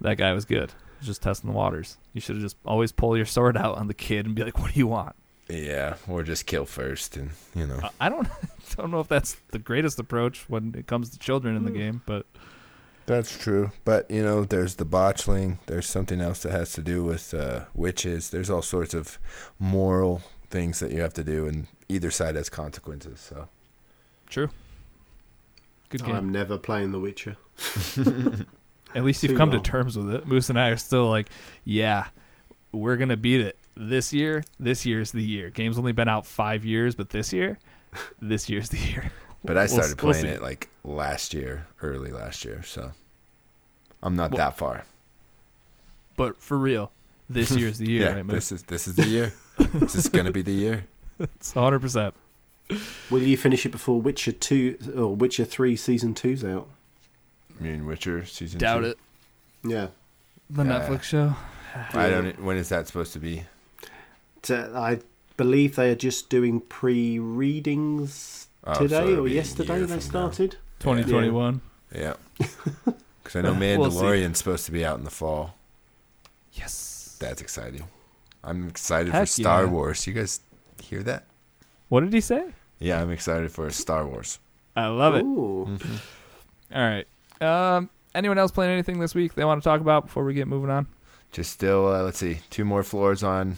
[0.00, 0.72] that guy was good.
[1.02, 1.96] Just testing the waters.
[2.14, 4.58] You should have just always pull your sword out on the kid and be like,
[4.58, 5.14] "What do you want?"
[5.48, 7.78] Yeah, or just kill first, and you know.
[7.82, 8.26] I- I don't,
[8.76, 12.02] don't know if that's the greatest approach when it comes to children in the game,
[12.06, 12.26] but
[13.06, 15.58] That's true, but you know, there's the botchling.
[15.66, 18.30] There's something else that has to do with uh, witches.
[18.30, 19.18] There's all sorts of
[19.60, 23.20] moral things that you have to do, and either side has consequences.
[23.20, 23.48] So
[24.28, 24.48] true.
[25.90, 26.16] Good game.
[26.16, 27.36] I'm never playing The Witcher.
[28.94, 29.62] At least you've come long.
[29.62, 30.26] to terms with it.
[30.26, 31.28] Moose and I are still like,
[31.64, 32.06] yeah,
[32.72, 34.42] we're gonna beat it this year.
[34.58, 35.50] This year's the year.
[35.50, 37.58] Game's only been out five years, but this year,
[38.22, 39.10] this year's the year.
[39.44, 42.92] But I We'll- started we'll playing it like last year, early last year, so
[44.02, 44.84] I'm not Well- that far.
[46.16, 46.90] But for real,
[47.28, 48.02] this year's the year.
[48.06, 48.34] yeah, right, Moose?
[48.48, 49.32] this is this is the year.
[49.74, 50.84] this is gonna be the year.
[51.18, 51.80] It's 100.
[51.80, 52.14] percent
[53.10, 56.68] Will you finish it before Witcher 2 or Witcher 3 Season two's out?
[57.58, 58.58] I mean, Witcher season.
[58.58, 58.86] Doubt two.
[58.86, 58.98] it.
[59.64, 59.86] Yeah.
[60.50, 60.70] The Yeah.
[60.88, 61.34] Netflix show.
[61.92, 62.42] I don't.
[62.42, 63.44] When is that supposed to be?
[64.42, 65.00] So I
[65.36, 70.56] believe they are just doing pre readings Oh, today it'll or yesterday they started.
[70.80, 71.60] 2021.
[71.94, 73.90] Yeah, because I know We'll.
[73.90, 75.54] Mandalorian's supposed to be out in the fall.
[76.52, 77.16] Yes.
[77.20, 77.84] That's exciting.
[78.42, 79.70] I'm excited Heck for Star yeah.
[79.70, 80.06] Wars.
[80.06, 80.40] You guys
[80.82, 81.24] hear that?
[81.88, 82.44] What did he say?
[82.78, 84.38] Yeah, I'm excited for Star Wars.
[84.74, 85.22] I love it.
[85.22, 85.66] Ooh.
[85.68, 86.74] Mm-hmm.
[86.76, 87.06] All right.
[87.40, 90.48] Um, anyone else playing anything this week they want to talk about before we get
[90.48, 90.86] moving on?
[91.32, 93.56] Just still, uh, let's see, two more floors on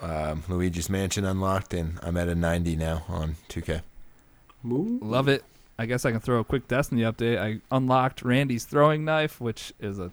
[0.00, 3.82] um, Luigi's Mansion unlocked, and I'm at a 90 now on 2K.
[4.66, 4.98] Ooh.
[5.02, 5.44] Love it.
[5.78, 7.38] I guess I can throw a quick Destiny update.
[7.38, 10.10] I unlocked Randy's throwing knife, which is a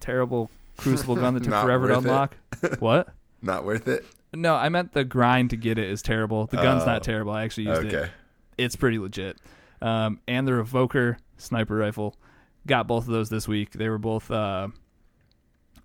[0.00, 2.36] terrible crucible gun that took forever to unlock.
[2.80, 3.08] what?
[3.42, 4.04] Not worth it.
[4.34, 6.46] No, I meant the grind to get it is terrible.
[6.46, 6.86] The gun's Oh.
[6.86, 7.32] not terrible.
[7.32, 7.94] I actually used it.
[7.94, 8.10] Okay.
[8.58, 9.38] It's pretty legit.
[9.80, 12.14] Um, and the Revoker sniper rifle.
[12.66, 13.72] Got both of those this week.
[13.72, 14.68] They were both uh,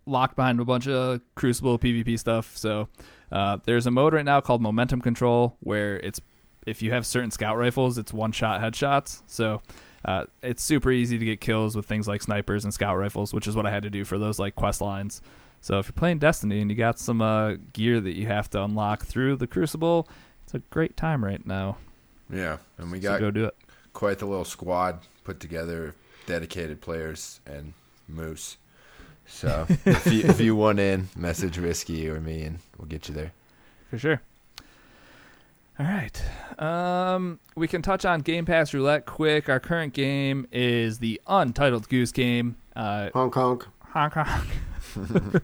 [0.05, 2.57] locked behind a bunch of Crucible PvP stuff.
[2.57, 2.89] So
[3.31, 6.19] uh, there's a mode right now called Momentum Control where it's
[6.65, 9.21] if you have certain scout rifles, it's one shot headshots.
[9.27, 9.61] So
[10.05, 13.47] uh, it's super easy to get kills with things like snipers and scout rifles, which
[13.47, 15.21] is what I had to do for those like quest lines.
[15.61, 18.63] So if you're playing Destiny and you got some uh, gear that you have to
[18.63, 20.07] unlock through the Crucible,
[20.43, 21.77] it's a great time right now.
[22.31, 23.55] Yeah, and we So got go do it.
[23.93, 25.93] quite the little squad put together,
[26.31, 27.73] dedicated players and
[28.07, 28.55] Moose.
[29.25, 33.13] So if you if you want in, message Risky or me, and we'll get you
[33.13, 33.33] there.
[33.89, 34.21] For sure.
[35.77, 36.23] All right.
[36.57, 39.49] Um, we can touch on Game Pass Roulette quick.
[39.49, 42.55] Our current game is the Untitled Goose Game.
[42.77, 43.67] Uh, Honk honk.
[43.81, 44.47] honk honk.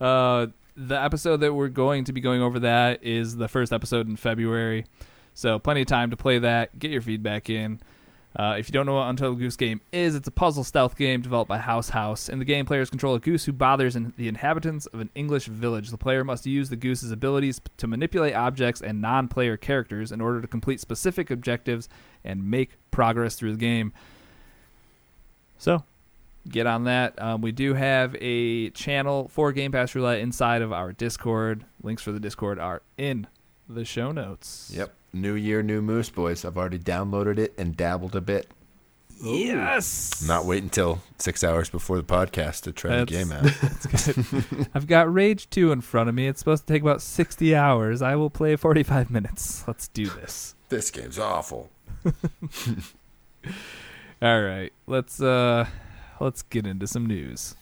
[0.00, 0.46] uh,
[0.76, 4.14] the episode that we're going to be going over that is the first episode in
[4.14, 4.84] February.
[5.34, 6.78] So plenty of time to play that.
[6.78, 7.80] Get your feedback in.
[8.36, 11.22] Uh, if you don't know what Untitled Goose Game is, it's a puzzle stealth game
[11.22, 12.28] developed by House House.
[12.28, 15.46] In the game, players control a goose who bothers in the inhabitants of an English
[15.46, 15.90] village.
[15.90, 20.40] The player must use the goose's abilities to manipulate objects and non-player characters in order
[20.40, 21.88] to complete specific objectives
[22.22, 23.92] and make progress through the game.
[25.56, 25.82] So,
[26.48, 27.20] get on that.
[27.20, 31.64] Um, we do have a channel for Game Pass Roulette inside of our Discord.
[31.82, 33.26] Links for the Discord are in
[33.68, 34.70] the show notes.
[34.72, 34.94] Yep.
[35.12, 36.44] New year, new Moose, boys.
[36.44, 38.48] I've already downloaded it and dabbled a bit.
[39.22, 40.24] Yes.
[40.26, 43.42] Not wait until six hours before the podcast to try the game out.
[43.62, 44.68] That's good.
[44.74, 46.28] I've got Rage 2 in front of me.
[46.28, 48.00] It's supposed to take about 60 hours.
[48.02, 49.64] I will play 45 minutes.
[49.66, 50.54] Let's do this.
[50.68, 51.70] this game's awful.
[54.22, 54.72] All right.
[54.86, 55.66] Let's uh
[56.20, 57.56] let's get into some news.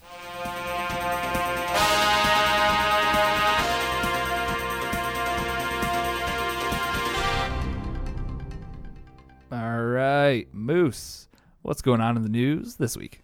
[9.53, 11.29] All right, Moose.
[11.63, 13.23] What's going on in the news this week?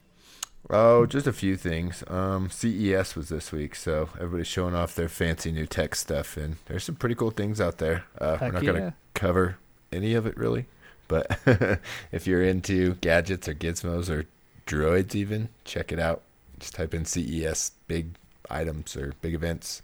[0.70, 2.05] Oh, just a few things.
[2.07, 6.57] Um, CES was this week, so everybody's showing off their fancy new tech stuff, and
[6.66, 8.05] there's some pretty cool things out there.
[8.20, 8.73] Uh, we're not yeah.
[8.73, 9.59] gonna cover
[9.93, 10.66] any of it really,
[11.09, 11.41] but
[12.12, 14.25] if you're into gadgets or gizmos or
[14.64, 16.23] droids, even check it out.
[16.61, 18.14] Just type in CES big
[18.49, 19.83] items or big events.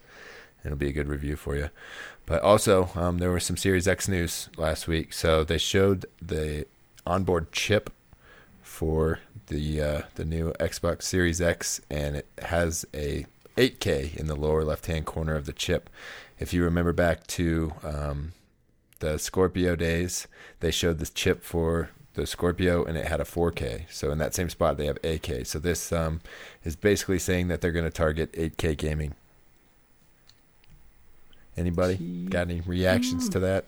[0.62, 1.70] and It'll be a good review for you.
[2.28, 5.14] But also, um, there was some Series X news last week.
[5.14, 6.66] So they showed the
[7.06, 7.90] onboard chip
[8.60, 13.24] for the uh, the new Xbox Series X, and it has a
[13.56, 15.88] 8K in the lower left hand corner of the chip.
[16.38, 18.32] If you remember back to um,
[18.98, 20.28] the Scorpio days,
[20.60, 23.90] they showed this chip for the Scorpio, and it had a 4K.
[23.90, 25.46] So in that same spot, they have 8K.
[25.46, 26.20] So this um,
[26.62, 29.14] is basically saying that they're going to target 8K gaming.
[31.58, 31.96] Anybody
[32.28, 33.64] got any reactions to that?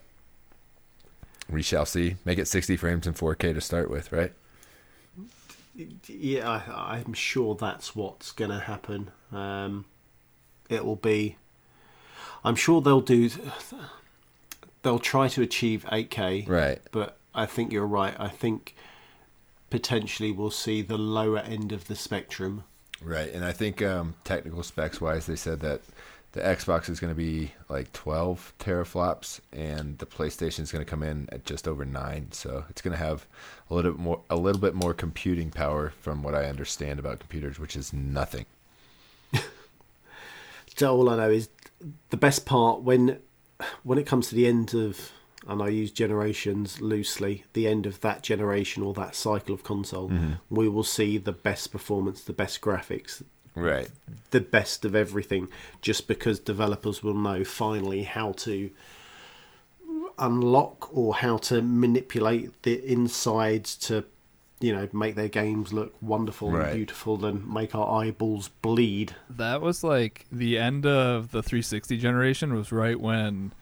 [1.50, 2.16] We shall see.
[2.24, 4.32] Make it 60 frames in 4K to start with, right?
[6.06, 9.10] Yeah, I, I'm sure that's what's going to happen.
[9.32, 9.84] Um,
[10.68, 11.36] it will be.
[12.44, 13.30] I'm sure they'll do.
[14.82, 16.80] They'll try to achieve 8K, Right.
[16.92, 18.14] but I think you're right.
[18.18, 18.74] I think
[19.68, 22.64] potentially we'll see the lower end of the spectrum.
[23.02, 25.80] Right, and I think um, technical specs wise, they said that
[26.32, 30.90] the Xbox is going to be like 12 teraflops, and the PlayStation is going to
[30.90, 32.28] come in at just over nine.
[32.32, 33.26] So it's going to have
[33.68, 37.18] a little bit more, a little bit more computing power, from what I understand about
[37.20, 38.46] computers, which is nothing.
[40.76, 41.50] So all I know is
[42.08, 43.18] the best part when
[43.82, 45.12] when it comes to the end of
[45.46, 50.08] and I use generations loosely, the end of that generation or that cycle of console,
[50.08, 50.32] mm-hmm.
[50.48, 53.22] we will see the best performance, the best graphics,
[53.54, 53.88] Right.
[54.30, 55.48] the best of everything,
[55.82, 58.70] just because developers will know finally how to
[60.18, 64.04] unlock or how to manipulate the insides to,
[64.60, 66.66] you know, make their games look wonderful Right.
[66.68, 69.14] and beautiful and make our eyeballs bleed.
[69.28, 73.52] That was like the end of the 360 generation was right when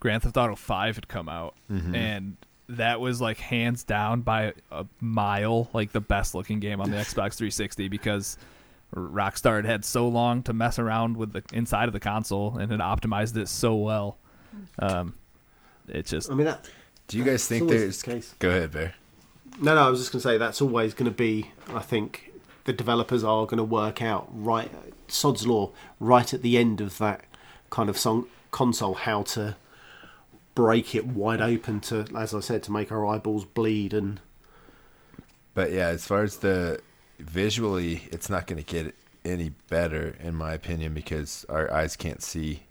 [0.00, 1.54] Grand Theft Auto 5 had come out.
[1.70, 1.94] Mm-hmm.
[1.94, 2.36] And
[2.68, 6.96] that was like hands down by a mile like the best looking game on the
[6.98, 8.36] Xbox 360 because
[8.94, 12.70] Rockstar had had so long to mess around with the inside of the console and
[12.70, 14.18] had optimized it so well.
[14.78, 15.14] Um,
[15.88, 16.68] it just I mean, that,
[17.08, 18.02] Do you guys think there's?
[18.02, 18.34] the case.
[18.38, 18.94] Go ahead, Bear.
[19.60, 21.50] No, no, I was just going to say that's always going to be.
[21.68, 22.32] I think
[22.64, 24.70] the developers are going to work out right,
[25.08, 27.24] Sod's law, right at the end of that
[27.68, 29.56] kind of song, console, how to
[30.54, 34.20] break it wide open to, as I said, to make our eyeballs bleed and
[35.54, 36.80] But yeah, as far as the
[37.20, 38.94] visually, it's not going to get
[39.24, 42.62] any better in my opinion because our eyes can't see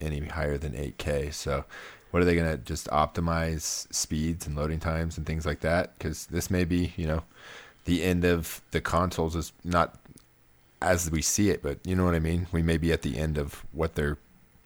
[0.00, 1.32] any higher than 8K.
[1.32, 1.64] So,
[2.10, 5.98] what are they going to just optimize speeds and loading times and things like that?
[5.98, 7.24] Because this may be, you know,
[7.84, 9.98] the end of the consoles is not
[10.80, 12.46] as we see it, but you know what I mean.
[12.52, 14.18] We may be at the end of what their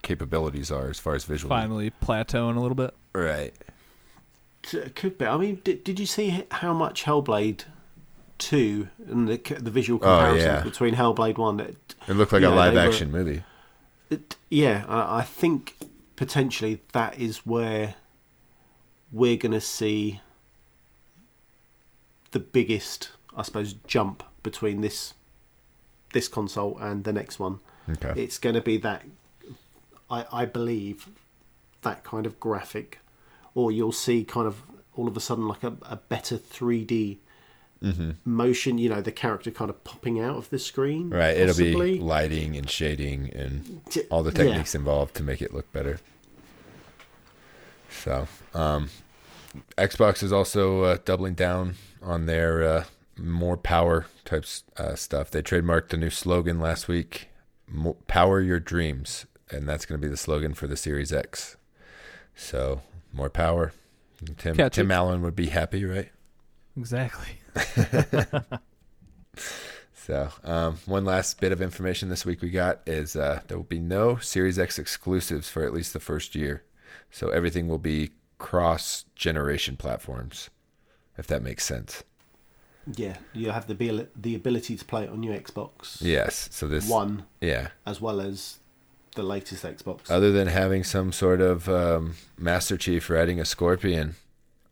[0.02, 1.48] capabilities are as far as visually.
[1.48, 2.94] finally plateauing a little bit.
[3.12, 3.54] Right.
[4.72, 5.26] it could be.
[5.26, 7.64] I mean, did, did you see how much Hellblade
[8.40, 10.62] two and the the visual Oh, comparisons yeah.
[10.62, 11.60] between Hellblade one?
[11.60, 13.42] It, It looked like a they live were- action movie.
[14.10, 15.76] It, yeah, I, I think
[16.16, 17.94] potentially that is where
[19.12, 20.20] we're going to see
[22.32, 25.14] the biggest, I suppose, jump between this
[26.12, 27.60] this console and the next one.
[27.88, 28.20] Okay.
[28.20, 29.02] It's going to be that,
[30.10, 31.08] I, I believe,
[31.82, 32.98] that kind of graphic,
[33.54, 34.62] or you'll see kind of
[34.96, 37.18] all of a sudden like a, a better 3D
[37.82, 38.10] Mm-hmm.
[38.24, 38.78] motion.
[38.78, 41.10] You know, the character kind of popping out of the screen.
[41.10, 44.44] Right, it'll be lighting and shading and all the yeah.
[44.50, 45.98] techniques involved to make it look better.
[47.90, 48.90] So, um,
[49.76, 52.84] Xbox is also uh, doubling down on their uh,
[53.18, 55.30] more power types uh, stuff.
[55.30, 57.28] They trademarked a new slogan last week:
[57.66, 61.56] Mo- "Power your dreams," and that's going to be the slogan for the Series X.
[62.34, 63.72] So, more power.
[64.36, 64.82] Tim Catchy.
[64.82, 66.10] Tim Allen would be happy, right?
[66.76, 67.39] Exactly.
[70.10, 73.64] So, um, one last bit of information this week we got is uh, there will
[73.64, 76.64] be no Series X exclusives for at least the first year.
[77.12, 80.50] So, everything will be cross generation platforms,
[81.16, 82.02] if that makes sense.
[82.96, 86.48] Yeah, you'll have the the ability to play it on your Xbox Yes.
[86.50, 87.68] So, this, One yeah.
[87.86, 88.58] as well as
[89.14, 90.10] the latest Xbox.
[90.10, 94.16] Other than having some sort of um, Master Chief riding a scorpion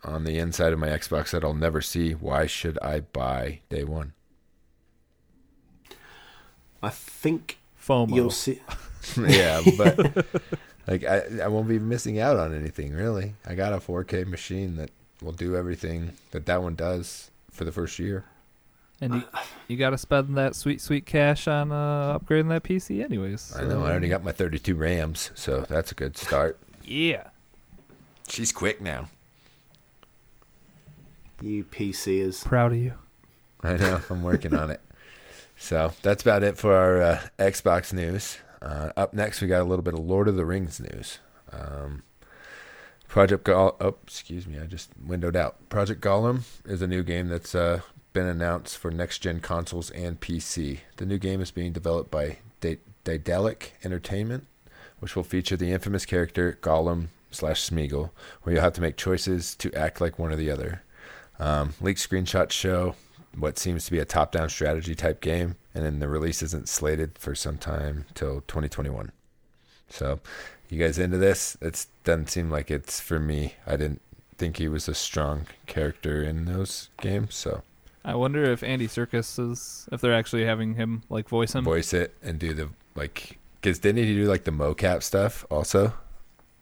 [0.04, 3.84] on the inside of my Xbox that I'll never see, why should I buy day
[3.84, 4.12] one?
[6.82, 8.14] I think FOMO.
[8.14, 8.60] you'll see.
[9.20, 10.26] yeah, but
[10.86, 13.34] like I, I won't be missing out on anything really.
[13.46, 14.90] I got a 4K machine that
[15.22, 18.24] will do everything that that one does for the first year.
[19.00, 19.22] and you,
[19.66, 23.54] you got to spend that sweet, sweet cash on uh, upgrading that PC, anyways.
[23.56, 26.58] I know I already got my 32 RAMs, so that's a good start.
[26.84, 27.28] Yeah.
[28.28, 29.08] She's quick now.
[31.40, 32.94] You PC is Proud of you.
[33.62, 34.00] I know.
[34.10, 34.80] I'm working on it.
[35.56, 38.38] So that's about it for our uh, Xbox news.
[38.62, 41.18] Uh, up next, we got a little bit of Lord of the Rings news.
[41.52, 42.02] Um,
[43.08, 43.74] Project Gollum.
[43.80, 44.58] Oh, excuse me.
[44.58, 45.56] I just windowed out.
[45.68, 47.80] Project Gollum is a new game that's uh,
[48.12, 50.80] been announced for next gen consoles and PC.
[50.96, 54.46] The new game is being developed by Da- Daedalic Entertainment,
[55.00, 58.10] which will feature the infamous character Gollum slash Smeagol,
[58.42, 60.82] where you'll have to make choices to act like one or the other.
[61.38, 62.94] Um, leaked screenshots show
[63.36, 67.18] what seems to be a top-down strategy type game, and then the release isn't slated
[67.18, 69.12] for some time till 2021.
[69.88, 70.20] So,
[70.68, 71.56] you guys into this?
[71.60, 73.54] It doesn't seem like it's for me.
[73.66, 74.02] I didn't
[74.36, 77.62] think he was a strong character in those games, so
[78.04, 81.64] I wonder if Andy Serkis is if they're actually having him like voice him.
[81.64, 83.38] voice it and do the like.
[83.60, 85.92] Because didn't he do like the mocap stuff also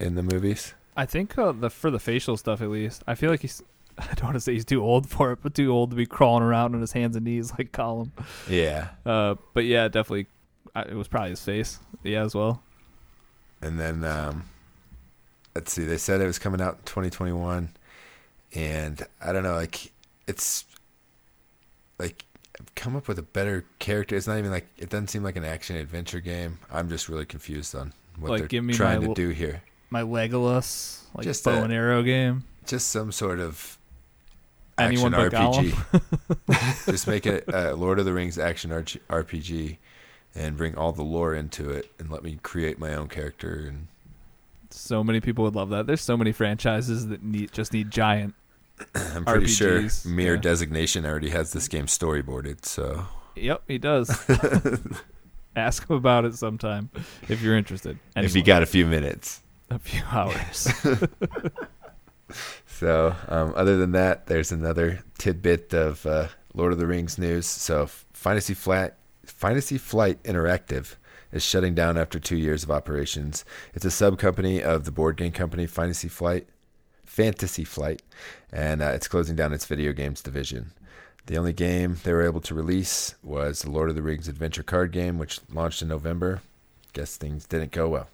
[0.00, 0.74] in the movies?
[0.96, 3.02] I think uh, the for the facial stuff at least.
[3.06, 3.62] I feel like he's.
[4.10, 6.06] I don't want to say he's too old for it, but too old to be
[6.06, 8.10] crawling around on his hands and knees like Gollum.
[8.48, 8.88] Yeah.
[9.04, 10.26] Uh, but yeah, definitely.
[10.74, 11.78] I, it was probably his face.
[12.02, 12.62] Yeah, as well.
[13.62, 14.44] And then um,
[15.54, 17.70] let's see, they said it was coming out in 2021,
[18.54, 19.90] and I don't know, like
[20.26, 20.64] it's
[21.98, 22.24] like
[22.60, 24.14] I've come up with a better character.
[24.16, 26.58] It's not even like it doesn't seem like an action adventure game.
[26.70, 29.62] I'm just really confused on what Like, they're give me trying my to do here.
[29.88, 32.44] My Legolas, like Just bow a- and arrow game.
[32.66, 33.75] Just some sort of Anyone
[34.78, 36.84] action but RPG.
[36.90, 39.76] just make it a Lord of the Rings action RPG,
[40.34, 43.88] and bring all the lore into it, and let me create my own character and
[44.70, 45.86] So many people would love that.
[45.86, 48.34] There's so many franchises that need just need giant.
[48.94, 50.40] I'm pretty RPGs, sure Mere yeah.
[50.40, 52.64] Designation already has this game storyboarded.
[52.66, 53.06] So
[53.36, 54.10] Yep, he does.
[55.56, 56.90] Ask him about it sometime
[57.28, 57.98] if you're interested.
[58.14, 59.40] if you got a few minutes.
[59.70, 60.68] a few hours.
[62.78, 67.46] So um, other than that, there's another tidbit of uh, Lord of the Rings news.
[67.46, 70.96] So Fantasy Flat, Fantasy Flight Interactive
[71.32, 73.46] is shutting down after two years of operations.
[73.72, 76.48] It's a sub company of the board game company Fantasy Flight,
[77.06, 78.02] Fantasy Flight,
[78.52, 80.72] and uh, it's closing down its video games division.
[81.24, 84.62] The only game they were able to release was the Lord of the Rings adventure
[84.62, 86.42] card game, which launched in November.
[86.92, 88.10] Guess things didn't go well.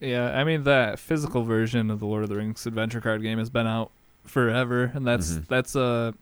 [0.00, 3.38] Yeah, I mean that physical version of the Lord of the Rings adventure card game
[3.38, 3.90] has been out
[4.24, 5.46] forever, and that's Mhm.
[5.48, 6.14] that's a.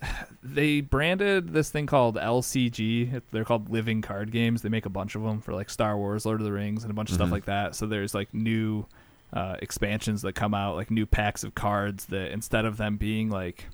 [0.42, 3.22] They branded this thing called LCG.
[3.30, 4.62] They're called living card games.
[4.62, 6.90] They make a bunch of them for like Star Wars, Lord of the Rings, and
[6.90, 7.18] a bunch of Mhm.
[7.18, 7.76] stuff like that.
[7.76, 8.86] So there's like new
[9.32, 13.30] uh, expansions that come out, like new packs of cards that instead of them being
[13.30, 13.68] like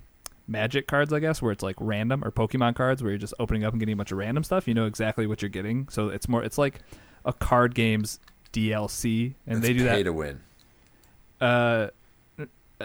[0.47, 3.64] magic cards, I guess, where it's like random or Pokemon cards where you're just opening
[3.64, 5.89] up and getting a bunch of random stuff, you know exactly what you're getting.
[5.89, 6.79] So it's more, it's like
[7.24, 8.20] a card game's
[8.53, 10.03] DLC, and they do pay that.
[10.05, 10.40] to win.
[11.40, 11.88] Uh,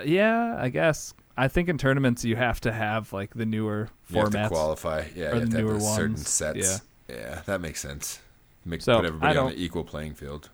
[0.05, 1.13] yeah, I guess.
[1.35, 4.47] I think in tournaments you have to have like the newer You have to formats.
[4.49, 5.05] qualify.
[5.15, 6.29] Yeah, or the newer the certain ones.
[6.29, 6.81] sets.
[7.09, 7.41] Yeah.
[7.45, 8.19] that makes sense.
[8.65, 10.49] Make So, put everybody on an equal playing field.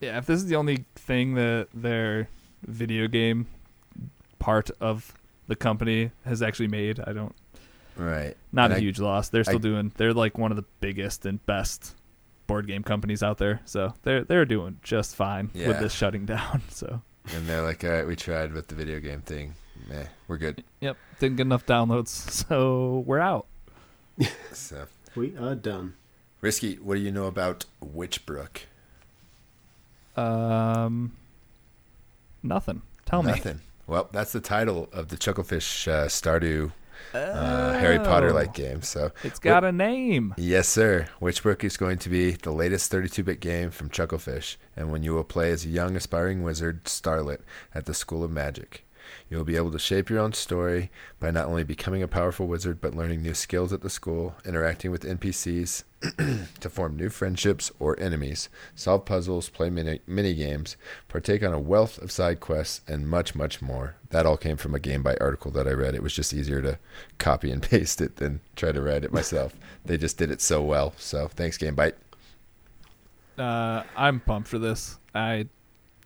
[0.00, 2.28] Yeah, if this is the only thing that their
[2.66, 3.46] video game
[4.38, 5.12] part of
[5.48, 7.34] the company has actually made, I don't.
[7.96, 8.36] Right.
[8.52, 9.28] Not And a I- huge loss.
[9.28, 9.92] They're still I- doing.
[9.96, 11.94] They're like one of the biggest and best
[12.46, 13.60] board game companies out there.
[13.64, 16.62] So they're they're doing just fine with this shutting down.
[16.70, 17.02] So
[17.34, 19.54] And they're like, all right, we tried with the video game thing.
[19.88, 20.64] Meh, we're good.
[20.80, 22.08] yep, didn't get enough downloads,
[22.48, 23.46] so we're out.
[24.52, 25.94] So, We are done.
[26.40, 28.60] Risky, what do you know about Witchbrook?
[30.16, 31.12] Um,
[32.42, 32.82] nothing.
[33.04, 33.32] Tell me.
[33.32, 33.60] Nothing.
[33.86, 36.72] Well, that's the title of the Chucklefish uh, Stardew
[37.14, 38.82] uh, Harry Potter like Oh, game.
[38.82, 40.34] So, It's got a name.
[40.38, 41.08] yes, sir.
[41.20, 45.12] Witchbrook is going to be the latest 32 bit game from Chucklefish, and when you
[45.14, 47.40] will play as a young aspiring wizard, Starlet,
[47.74, 48.84] at the School of Magic.
[49.28, 50.90] You will be able to shape your own story
[51.20, 54.90] by not only becoming a powerful wizard, but learning new skills at the school, interacting
[54.90, 55.84] with NPCs
[56.60, 60.76] to form new friendships or enemies, solve puzzles, play mini, mini games,
[61.08, 63.96] partake on a wealth of side quests, and much, much more.
[64.10, 65.94] That all came from a GameByte article that I read.
[65.94, 66.78] It was just easier to
[67.18, 69.54] copy and paste it than try to write it myself.
[69.84, 70.94] they just did it so well.
[70.98, 71.94] So thanks, GameByte.
[73.38, 74.98] Uh, I'm pumped for this.
[75.14, 75.46] I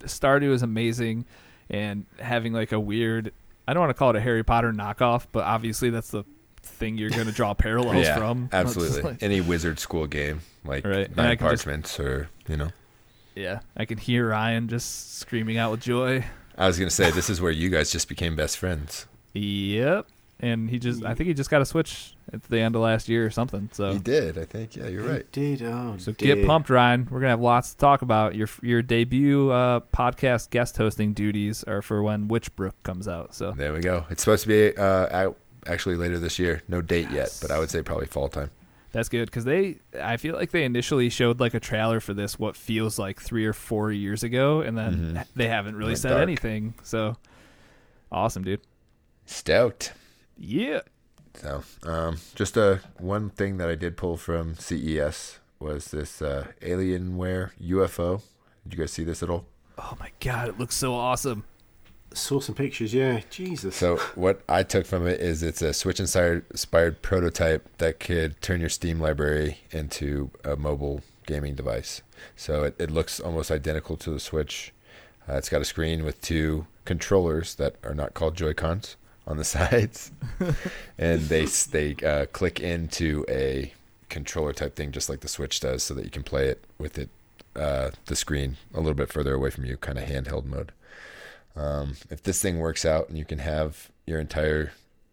[0.00, 1.26] Stardew is amazing,
[1.70, 3.32] and having like a weird.
[3.68, 6.24] I don't want to call it a Harry Potter knockoff, but obviously that's the
[6.62, 8.48] thing you're going to draw parallels yeah, from.
[8.52, 9.02] Absolutely.
[9.02, 12.70] like- Any wizard school game, like Right, Nine can just- Parchments or, you know.
[13.36, 16.24] yeah, I can hear Ryan just screaming out with joy.
[16.58, 19.06] I was going to say, this is where you guys just became best friends.
[19.32, 20.06] Yep,
[20.40, 21.04] and he just.
[21.04, 23.68] I think he just got a switch at the end of last year or something.
[23.72, 24.76] So You did, I think.
[24.76, 25.30] Yeah, you're right.
[25.32, 26.36] Did oh So dear.
[26.36, 27.08] get pumped, Ryan.
[27.10, 28.34] We're gonna have lots to talk about.
[28.34, 33.34] Your your debut uh, podcast guest hosting duties are for when Witchbrook comes out.
[33.34, 34.04] So There we go.
[34.10, 36.62] It's supposed to be uh, out actually later this year.
[36.68, 38.50] No date yet, but I would say probably fall time.
[38.92, 39.76] that's good because they.
[40.00, 43.44] I feel like they initially showed like a trailer for this what feels like three
[43.46, 45.26] or four years ago, and then Mhm.
[45.36, 46.22] they haven't really Went said dark.
[46.22, 46.74] anything.
[46.82, 47.16] So
[48.10, 48.60] awesome, dude.
[49.26, 49.92] Stoked.
[50.36, 50.80] Yeah.
[51.40, 56.48] So, um, just uh, one thing that I did pull from CES was this uh,
[56.60, 58.20] Alienware UFO.
[58.64, 59.46] Did you guys see this at all?
[59.78, 61.44] Oh my god, it looks so awesome.
[62.12, 62.92] Saw some pictures.
[62.92, 63.76] Yeah, Jesus.
[63.76, 68.40] So, what I took from it is it's a Switch inspired inspired prototype that could
[68.42, 72.02] turn your Steam library into a mobile gaming device.
[72.36, 74.72] So it, it looks almost identical to the Switch.
[75.28, 78.96] Uh, it's got a screen with two controllers that are not called Joy Cons
[79.30, 80.10] on the sides,
[80.98, 83.72] and they they uh, click into a
[84.08, 86.98] controller type thing, just like the Switch does, so that you can play it with
[86.98, 87.08] it
[87.56, 90.72] uh, the screen a little bit further away from you, kind of handheld mode.
[91.56, 94.72] Um, if this thing works out and you can have your entire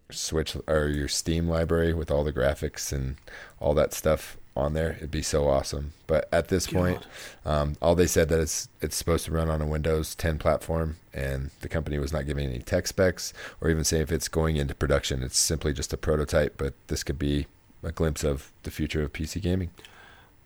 [0.10, 3.18] Switch or your Steam library with all the graphics and
[3.60, 5.94] all that stuff on there, it'd be so awesome.
[6.08, 7.06] But at this point,
[7.46, 10.98] um, all they said that it's it's supposed to run on a Windows 10 platform,
[11.14, 14.58] and the company was not giving any tech specs or even saying if it's going
[14.58, 15.24] into production.
[15.24, 17.48] It's simply just a prototype, but this could be
[17.84, 19.70] a glimpse of the future of PC gaming.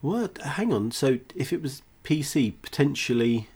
[0.01, 0.37] What?
[0.39, 0.91] Hang on.
[0.91, 3.47] So if it was PC, potentially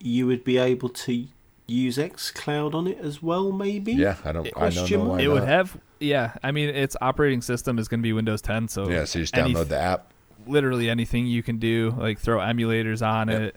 [0.00, 1.26] you would be able to
[1.66, 3.92] use X Cloud on it as well, maybe?
[3.92, 4.46] Yeah, I don't.
[4.46, 6.32] I don't Question know why it would have, yeah.
[6.42, 9.24] I mean, its operating system is going to be Windows 10, so Yeah, so you
[9.24, 10.12] just any- download the app.
[10.46, 13.40] literally anything you can do, like throw emulators on Yep.
[13.42, 13.56] it.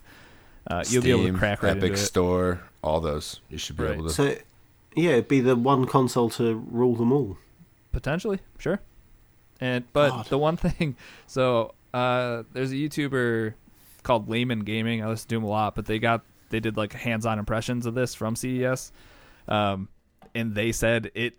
[0.67, 1.97] Uh, you'll be able to Steam, crack right Epic into it.
[1.97, 3.39] Store, all those.
[3.49, 3.93] You should be Right.
[3.93, 4.09] able to.
[4.13, 4.35] So,
[4.95, 7.37] yeah, it'd be the one console to rule them all.
[7.91, 8.79] Potentially, sure.
[9.61, 10.25] And but God.
[10.27, 10.95] the one thing,
[11.27, 13.53] so uh, there's a YouTuber
[14.03, 15.03] called Layman Gaming.
[15.03, 17.93] I listen to him a lot, but they got they did like hands-on impressions of
[17.93, 18.91] this from CES,
[19.47, 19.89] um,
[20.35, 21.35] and they said it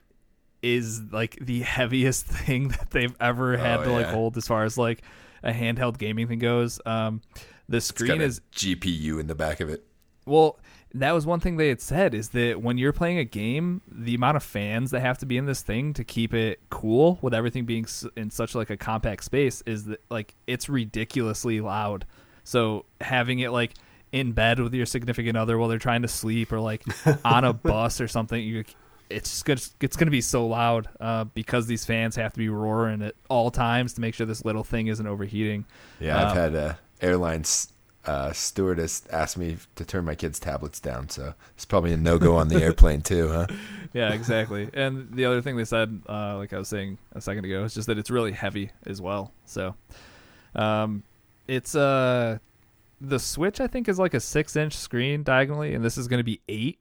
[0.63, 4.13] is like the heaviest thing that they've ever had Oh, to like yeah.
[4.13, 5.03] hold as far as like
[5.43, 6.81] a handheld gaming thing goes.
[6.85, 7.23] Um,
[7.69, 9.85] the screen a is GPU in the back of it.
[10.27, 10.59] Well,
[10.93, 14.15] that was one thing they had said is that when you're playing a game, the
[14.15, 17.33] amount of fans that have to be in this thing to keep it cool with
[17.33, 17.87] everything being
[18.17, 22.07] in such like a compact space is that like it's ridiculously loud.
[22.43, 23.75] So having it like
[24.13, 26.83] in bed with your significant other while they're trying to sleep or like
[27.25, 28.65] on a bus or something, you
[29.09, 32.39] it's just gonna, it's going to be so loud uh, because these fans have to
[32.39, 35.65] be roaring at all times to make sure this little thing isn't overheating.
[35.99, 37.73] Yeah, I've Um, had a airlines
[38.07, 42.19] uh, stewardess ask me to turn my kids' tablets down, so it's probably a no
[42.19, 43.47] go on the airplane too, huh?
[43.93, 44.71] yeah, exactly.
[44.73, 47.75] And the other thing they said, uh, like I was saying a second ago, is
[47.75, 49.33] just that it's really heavy as well.
[49.45, 49.75] So,
[50.55, 51.03] um,
[51.49, 52.39] it's uh,
[53.01, 56.25] the Switch I think is like a six-inch screen diagonally, and this is going to
[56.25, 56.79] be eight.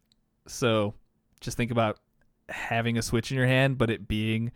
[0.47, 0.93] So,
[1.39, 1.99] just think about
[2.49, 4.51] having a Switch in your hand, but it being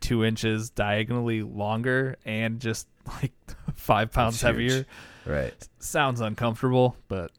[0.00, 2.88] two inches diagonally longer and just
[3.22, 3.32] like
[3.74, 4.86] five pounds heavier.
[5.26, 5.54] Right.
[5.78, 7.32] Sounds uncomfortable, but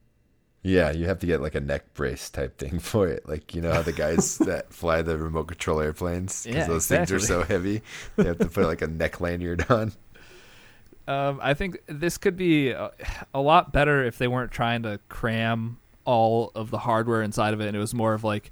[0.63, 3.27] Yeah, you have to get like a neck brace type thing for it.
[3.27, 6.87] Like you know how the guys that fly the remote control airplanes, because Yeah, those
[6.87, 7.81] things are so heavy,
[8.15, 9.91] they have to put like a neck lanyard on.
[11.11, 12.91] Um, I think this could be a,
[13.33, 17.59] a lot better if they weren't trying to cram all of the hardware inside of
[17.59, 18.51] it, and it was more of like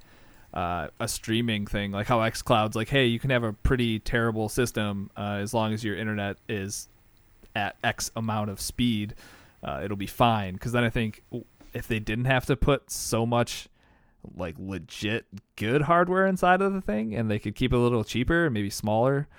[0.54, 4.50] uh, a streaming thing, like how XCloud's like, hey, you can have a pretty terrible
[4.50, 6.90] system uh, as long as your internet is
[7.56, 9.16] at X amount of speed,
[9.64, 10.54] uh, it'll be fine.
[10.54, 11.24] Because then I think
[11.74, 13.70] if they didn't have to put so much
[14.36, 18.04] like legit good hardware inside of the thing, and they could keep it a little
[18.04, 19.30] cheaper, maybe smaller,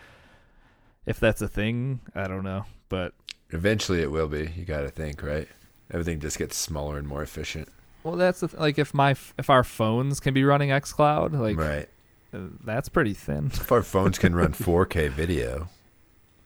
[1.04, 3.14] if that's a thing, I don't know, but.
[3.52, 4.52] Eventually, it will be.
[4.54, 5.48] You got to think, right?
[5.90, 7.68] Everything just gets smaller and more efficient.
[8.04, 11.38] Well, that's the th- like if my f- if our phones can be running XCloud,
[11.38, 11.88] like right.
[12.32, 15.68] uh, that's pretty thin, If our phones can run 4K video,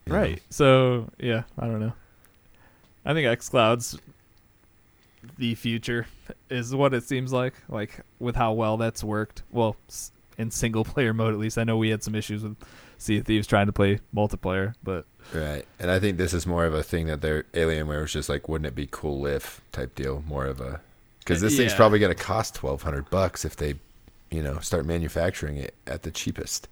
[0.07, 0.43] you know, right?
[0.51, 1.93] So yeah, I don't know.
[3.05, 3.99] I think XCloud's
[5.39, 6.07] the future
[6.51, 7.55] is what it seems like.
[7.69, 9.43] Like with how well that's worked.
[9.53, 9.77] Well,
[10.39, 11.59] in single player mode at least.
[11.59, 12.57] I know we had some issues with
[12.99, 15.65] Sea of Thieves trying to play multiplayer, but Right.
[15.79, 18.49] And I think this is more of a thing that their Alienware was just like,
[18.49, 20.23] wouldn't it be cool if type deal.
[20.27, 20.81] More of a
[21.21, 23.77] because this thing's probably going to cost twelve hundred bucks if they,
[24.31, 26.69] you know, start manufacturing it at the cheapest.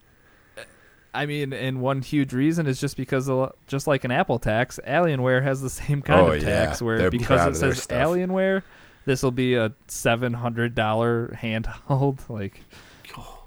[1.15, 4.81] I mean, and one huge reason is just because, of, just like an Apple tax,
[4.87, 6.67] Alienware has the same kind Oh, of yeah.
[6.67, 7.87] tax where They're because it says.
[7.89, 8.63] Alienware,
[9.05, 12.19] this will be a seven hundred dollar handheld.
[12.29, 12.61] Like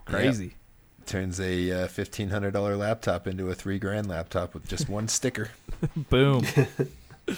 [0.06, 0.55] crazy.
[1.06, 5.08] Turns a uh, fifteen hundred dollar laptop into a three grand laptop with just one
[5.08, 5.52] sticker.
[6.10, 6.46] Boom.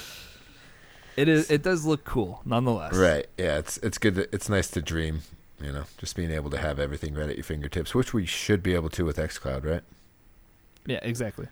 [1.17, 1.51] it is.
[1.51, 2.95] It does look cool, nonetheless.
[2.95, 3.27] Right.
[3.37, 3.57] Yeah.
[3.57, 4.15] It's it's good.
[4.15, 5.21] To, it's nice to dream.
[5.61, 8.61] You know, just being able to have everything right at your fingertips, which we should
[8.61, 9.81] be able to with XCloud, right?
[10.85, 10.99] Yeah.
[11.01, 11.47] Exactly.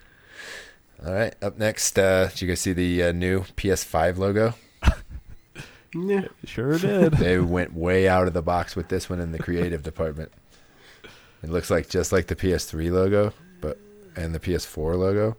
[1.06, 1.36] All right.
[1.42, 4.54] Up next, uh, did you guys see the uh, new PS5 logo?
[5.96, 6.28] Yeah.
[6.44, 7.14] Sure did.
[7.14, 10.32] they went way out of the box with this one in the creative department.
[11.44, 13.78] It looks like just like the PS3 logo, but
[14.16, 15.38] and the PS4 logo,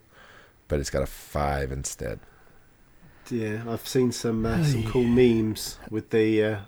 [0.68, 2.20] but it's got a five instead.
[3.30, 6.58] Yeah, I've seen some uh, some cool memes with the uh,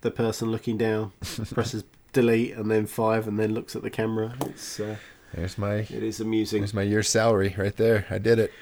[0.00, 1.12] the person looking down,
[1.52, 4.34] presses delete and then five, and then looks at the camera.
[4.46, 4.96] It's uh,
[5.34, 6.60] There's my it is amusing.
[6.62, 8.06] there's my year's salary right there.
[8.08, 8.52] I did it.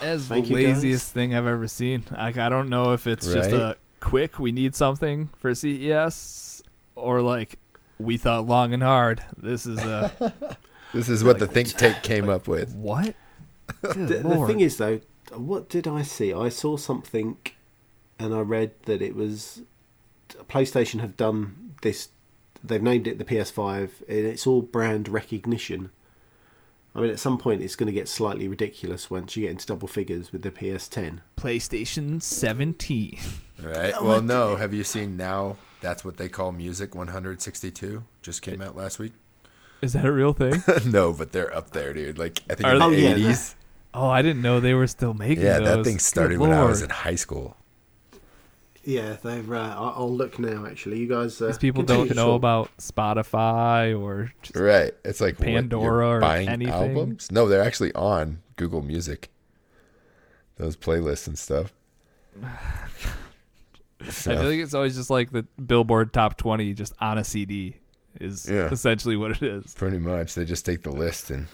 [0.00, 2.04] As the Thank you, laziest thing I've ever seen.
[2.10, 6.62] Like I don't know if it's just a quick we need something for CES
[6.94, 7.58] or like
[7.98, 9.22] we thought long and hard.
[9.36, 10.32] This is uh, a
[10.94, 12.74] This is what the think tank came up with.
[12.74, 13.14] what?
[13.82, 15.00] The, the thing is, though,
[15.34, 16.32] what did I see?
[16.32, 17.36] I saw something,
[18.18, 19.60] and I read that it was
[20.48, 22.08] PlayStation have done this.
[22.64, 25.90] They've named it the PS5, and it's all brand recognition.
[26.94, 29.66] I mean, at some point, it's going to get slightly ridiculous once you get into
[29.66, 31.20] double figures with the PS10.
[31.36, 33.18] PlayStation 17.
[33.62, 33.92] Right.
[33.98, 34.56] Oh, well, no.
[34.56, 35.56] Have you seen now?
[35.80, 38.04] That's what they call Music 162.
[38.22, 39.12] Just came out last week.
[39.80, 40.62] Is that a real thing?
[40.90, 42.18] no, but they're up there, dude.
[42.18, 43.54] Like I think Are in the they- Oh, 80s.
[43.94, 45.68] oh, I didn't know they were still making Yeah, those.
[45.78, 47.56] that thing Good started when I was in high school.
[48.84, 49.50] Yeah, they've.
[49.52, 50.66] Uh, I- I'll look now.
[50.66, 51.40] Actually, you guys.
[51.42, 52.36] Uh, These people don't know talk.
[52.36, 54.92] about Spotify or just Right.
[55.04, 56.72] It's like what, Pandora or buying anything?
[56.74, 57.30] albums.
[57.30, 59.28] No, they're actually on Google Music.
[60.56, 61.72] Those playlists and stuff.
[64.10, 67.24] So, I feel like it's always just like the Billboard Top 20 just on a
[67.24, 67.76] CD
[68.20, 68.68] is Yeah.
[68.70, 69.74] essentially what it is.
[69.74, 71.46] pretty much, they just take the list and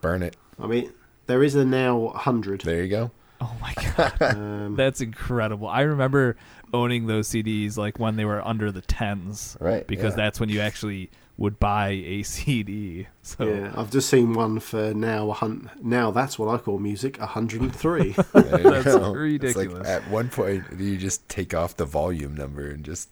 [0.00, 0.36] burn it.
[0.60, 0.92] I mean,
[1.26, 2.62] there is a now hundred.
[2.62, 3.10] There you go.
[3.40, 5.66] Oh my god, Um, that's incredible!
[5.66, 6.36] I remember
[6.72, 9.84] owning those CDs like when they were under the tens, Right.
[9.86, 10.16] because yeah.
[10.16, 11.10] that's when you actually
[11.42, 13.08] would buy a CD.
[13.22, 15.32] So yeah, I've just seen one for now.
[15.32, 17.16] hun- Now that's what I call music.
[17.18, 18.14] hundred and three.
[18.32, 19.12] That's go.
[19.12, 19.74] ridiculous.
[19.74, 23.08] Like at one point you just take off the volume number and just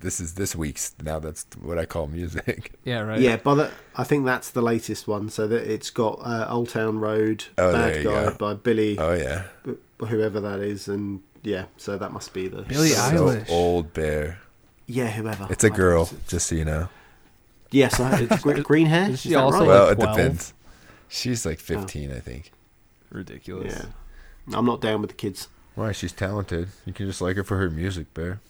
[0.00, 2.72] this is this week's now that's what I call music.
[2.84, 3.20] yeah, right.
[3.20, 5.28] Yeah, but the, I think that's the latest one.
[5.28, 8.34] So that it's got uh, Old Town Road, Oh, there Bad you Guy go.
[8.34, 9.44] by Billie, Oh yeah.
[10.00, 13.48] whoever that is, and yeah, so that must be the Billie so Eilish.
[13.50, 14.38] old bear.
[14.86, 15.46] Yeah, whoever.
[15.50, 16.88] It's a girl, just so you know.
[17.70, 19.04] Yes, I, it's gre- green hair.
[19.08, 19.66] Is Is she that also right?
[19.68, 20.16] well, like it 12?
[20.16, 20.54] depends.
[21.08, 22.52] She's like 15, I think.
[23.10, 23.74] ridiculous.
[24.46, 25.48] yeah, I'm not down with the kids.
[25.74, 25.92] Why?
[25.92, 26.68] She's talented.
[26.86, 28.40] You can just like her for her music, bear.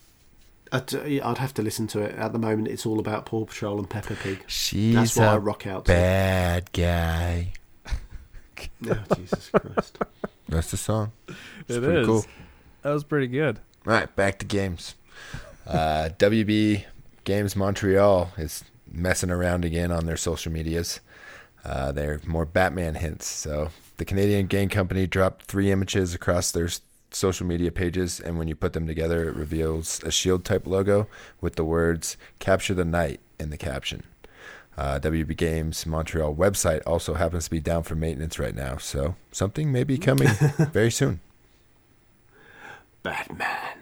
[0.73, 2.15] I'd, I'd have to listen to it.
[2.17, 4.45] At the moment, it's all about Paw Patrol and Peppa Pig.
[4.47, 5.85] She's That's why I a rock out.
[5.87, 5.93] To.
[5.93, 7.53] bad guy.
[8.91, 9.99] Oh, Jesus Christ!
[10.49, 11.13] That's the song.
[11.29, 12.07] It's It pretty is.
[12.07, 12.25] cool.
[12.83, 13.59] That was pretty good.
[13.87, 14.97] All right, back to games.
[15.65, 16.85] Uh, WB
[17.23, 21.01] Games Montreal is messing around again on their social medias.
[21.65, 23.27] Uh, they're more Batman hints.
[23.27, 26.69] So the Canadian game company dropped three images across their
[27.11, 31.09] social media pages, and when you put them together, it reveals a shield type logo
[31.41, 34.05] with the words "Capture the Night" in the caption.
[34.77, 39.17] Uh, WB Games Montreal website also happens to be down for maintenance right now, so
[39.33, 40.29] something may be coming
[40.73, 41.21] very soon.
[43.03, 43.78] Batman.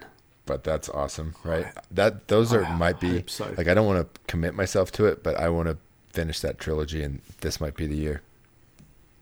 [0.47, 1.67] But that's awesome, oh, right?
[1.91, 3.53] That those are I might be hope so.
[3.59, 5.77] like I don't want to commit myself to it, but I want to
[6.13, 8.23] finish that trilogy, and this might be the year.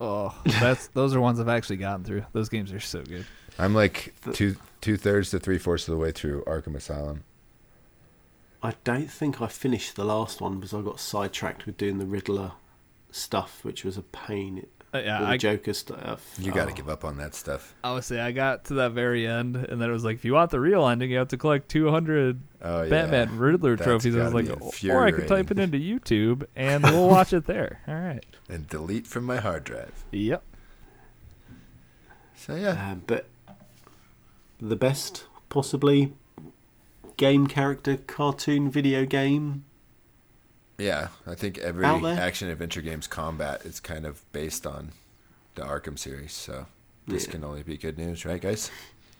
[0.00, 2.24] Oh, that's those are ones I've actually gotten through.
[2.32, 3.26] Those games are so good.
[3.58, 7.24] I'm like The- two two thirds to three fourths of the way through Arkham Asylum.
[8.62, 12.06] I don't think I finished the last one because I got sidetracked with doing the
[12.06, 12.52] Riddler
[13.10, 14.66] stuff, which was a pain.
[14.94, 16.34] Uh, yeah, With the I, Joker stuff.
[16.38, 16.74] You got to Oh.
[16.76, 17.74] give up on that stuff.
[17.82, 20.24] I would say I got to that very end, and then it was like, if
[20.24, 23.86] you want the real ending, you have to collect 200 Oh yeah, Batman Riddler That's
[23.86, 24.14] trophies.
[24.16, 24.48] I was like,
[24.88, 27.80] or I could type it into YouTube, and we'll watch it there.
[27.88, 28.24] All right.
[28.48, 30.04] and delete from my hard drive.
[30.12, 30.42] Yep.
[32.36, 33.26] So yeah, Um, but
[34.60, 36.12] the best, possibly,
[37.16, 39.64] game character cartoon video game.
[40.78, 41.08] Yeah.
[41.26, 42.18] I think every Out there?
[42.18, 44.92] action adventure game's combat is kind of based on
[45.54, 46.32] the Arkham series.
[46.32, 46.66] So
[47.06, 47.32] this Yeah.
[47.32, 48.70] can only be good news, right, guys?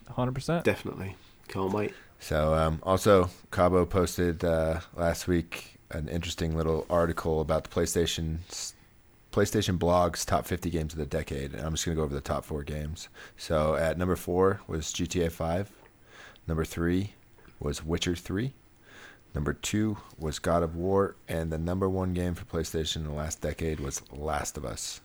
[0.09, 0.65] 100%.
[0.65, 1.17] Definitely.
[1.49, 1.93] Can't wait.
[2.21, 8.39] So, um, also, Cabo posted uh, last week an interesting little article about the PlayStation
[9.33, 12.21] PlayStation Blog's top 50 games of the decade, and I'm just gonna go over the
[12.21, 13.09] top four games.
[13.37, 15.71] So, at number four was GTA 5.
[16.47, 17.15] Number three
[17.59, 18.55] was Witcher 3.
[19.35, 23.13] Number two was God of War, and the number one game for PlayStation in the
[23.13, 25.01] last decade was Last of Us.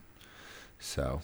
[0.78, 1.22] So,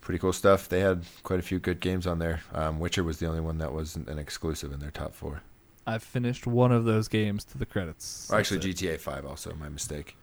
[0.00, 0.68] pretty cool stuff.
[0.68, 2.40] They had quite a few good games on there.
[2.54, 5.42] Um, Witcher was the only one that wasn't an exclusive in their top four.
[5.86, 8.30] I've finished one of those games to the credits.
[8.30, 10.16] Or actually, That's GTA 5 also, my mistake.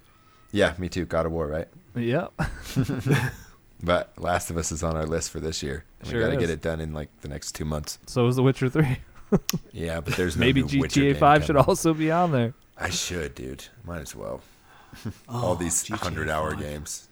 [0.51, 1.05] Yeah, me too.
[1.05, 1.67] God of War, right?
[1.95, 2.33] Yep.
[3.81, 5.85] But Last of Us is on our list for this year.
[6.03, 7.97] We Sure got to get it done in like the next two months.
[8.07, 8.97] So is The Witcher 3.
[9.71, 12.53] Yeah, but there's no Maybe new Witcher GTA game 5 should also be on there.
[12.77, 13.65] I should, dude.
[13.83, 14.41] Might as well.
[15.29, 17.07] Oh, All these 100 hour games.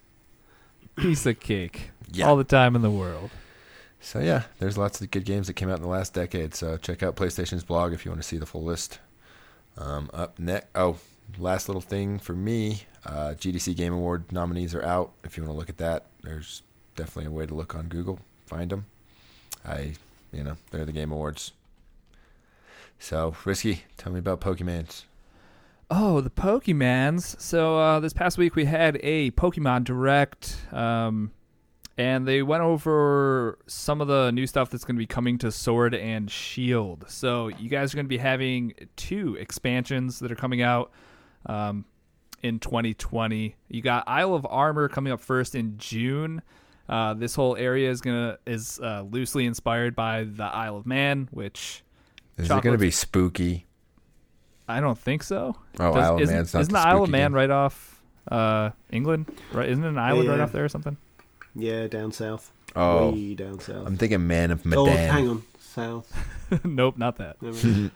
[0.95, 1.91] Piece of cake.
[2.11, 2.27] Yeah.
[2.27, 3.29] All the time in the world.
[3.99, 6.55] So yeah, there's lots of good games that came out in the last decade.
[6.55, 8.99] So check out PlayStation's blog if you want to see the full list.
[9.77, 10.97] Um, up next, oh,
[11.37, 15.11] last little thing for me, uh, GDC Game Award nominees are out.
[15.23, 16.63] If you want to look at that, there's
[16.95, 18.19] definitely a way to look on Google.
[18.47, 18.85] find them.
[19.63, 19.93] I,
[20.31, 21.51] you know, they're the Game Awards.
[22.99, 23.83] So risky.
[23.97, 25.05] Tell me about Pokemans.
[25.89, 27.39] Oh, the Pokemans.
[27.39, 31.31] So uh, this past week we had a Pokemon Direct, um,
[31.97, 35.51] and they went over some of the new stuff that's going to be coming to
[35.51, 37.05] Sword and Shield.
[37.07, 40.91] So you guys are going to be having two expansions that are coming out
[41.45, 41.85] um,
[42.43, 43.55] in 2020.
[43.69, 46.41] You got Isle of Armor coming up first in June.
[46.89, 51.27] Uh, this whole area is gonna is uh, loosely inspired by the Isle of Man,
[51.31, 51.83] which
[52.37, 53.65] Is it going to be spooky?
[54.67, 55.55] I don't think so.
[55.79, 57.35] Oh, Does- Isle of isn't, Man's not isn't the the Isle of Man game.
[57.35, 59.31] right off uh, England?
[59.51, 59.69] Right?
[59.69, 60.97] Isn't it an island right off there or something?
[61.55, 62.51] Yeah, down south.
[62.75, 63.87] Oh, Way down south.
[63.87, 65.43] I'm thinking Man of oh, hang on.
[65.59, 66.11] South.
[66.63, 67.41] nope, not that.
[67.41, 67.89] No,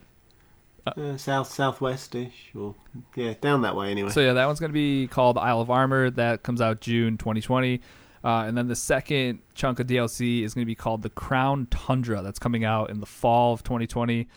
[0.87, 2.51] uh, south, southwest-ish.
[2.55, 2.75] Or,
[3.15, 4.09] yeah, down that way anyway.
[4.09, 6.09] So yeah, that one's going to be called Isle of Armor.
[6.09, 7.81] That comes out June 2020.
[8.23, 11.67] Uh, and then the second chunk of DLC is going to be called the Crown
[11.71, 12.21] Tundra.
[12.21, 14.27] That's coming out in the fall of 2020.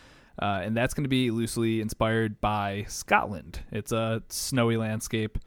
[0.41, 3.61] Uh, and that's going to be loosely inspired by Scotland.
[3.71, 5.37] It's a snowy landscape.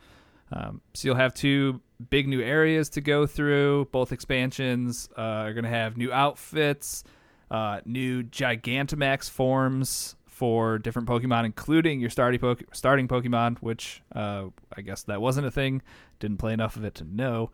[0.51, 1.81] Um, so you'll have two
[2.11, 3.89] big new areas to go through.
[3.93, 7.05] Both expansions uh, are going to have new outfits,
[7.51, 14.45] uh, new Gigantamax forms for different Pokemon, including your starting poke- starting Pokemon, which uh,
[14.75, 15.83] I guess that wasn't a thing.
[16.21, 17.51] Didn't play enough of it to know.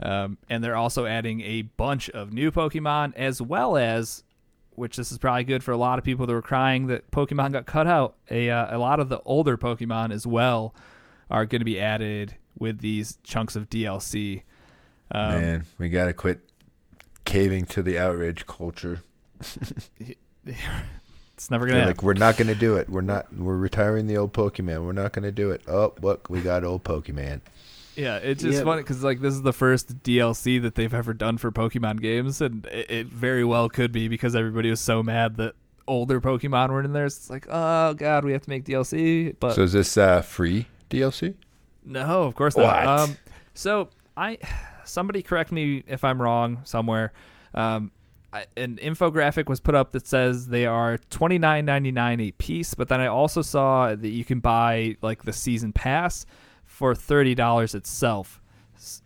[0.00, 4.22] Um, and they're also adding a bunch of new Pokemon, as well as,
[4.70, 7.52] which this is probably good for a lot of people that were crying that Pokemon
[7.52, 8.14] got cut out.
[8.30, 10.74] A uh, a lot of the older Pokemon as well
[11.30, 14.42] are going to be added with these chunks of DLC.
[15.10, 16.40] Um, Man, we got to quit
[17.24, 19.00] caving to the outrage culture.
[20.44, 21.86] it's never gonna.
[21.86, 22.88] like, we're not going to do it.
[22.88, 23.34] We're not.
[23.34, 24.84] We're retiring the old Pokemon.
[24.84, 25.62] We're not going to do it.
[25.66, 27.40] Oh, look, we got old Pokemon.
[27.98, 28.64] Yeah, it's just Yeah.
[28.64, 32.40] funny because like this is the first DLC that they've ever done for Pokemon games,
[32.40, 35.54] and it, it very well could be because everybody was so mad that
[35.88, 37.06] older Pokemon weren't in there.
[37.06, 40.66] It's like, oh god, we have to make DLC, but So is this uh, free
[40.90, 41.34] DLC?
[41.84, 42.64] no, of course not.
[42.64, 42.86] What?
[42.86, 43.16] Um,
[43.54, 44.38] so I,
[44.84, 47.12] somebody correct me if I'm wrong somewhere.
[47.54, 47.90] Um,
[48.32, 52.30] I, an infographic was put up that says they are twenty nine ninety nine a
[52.32, 56.26] piece, but then I also saw that you can buy like the season pass
[56.78, 58.40] for thirty dollars itself,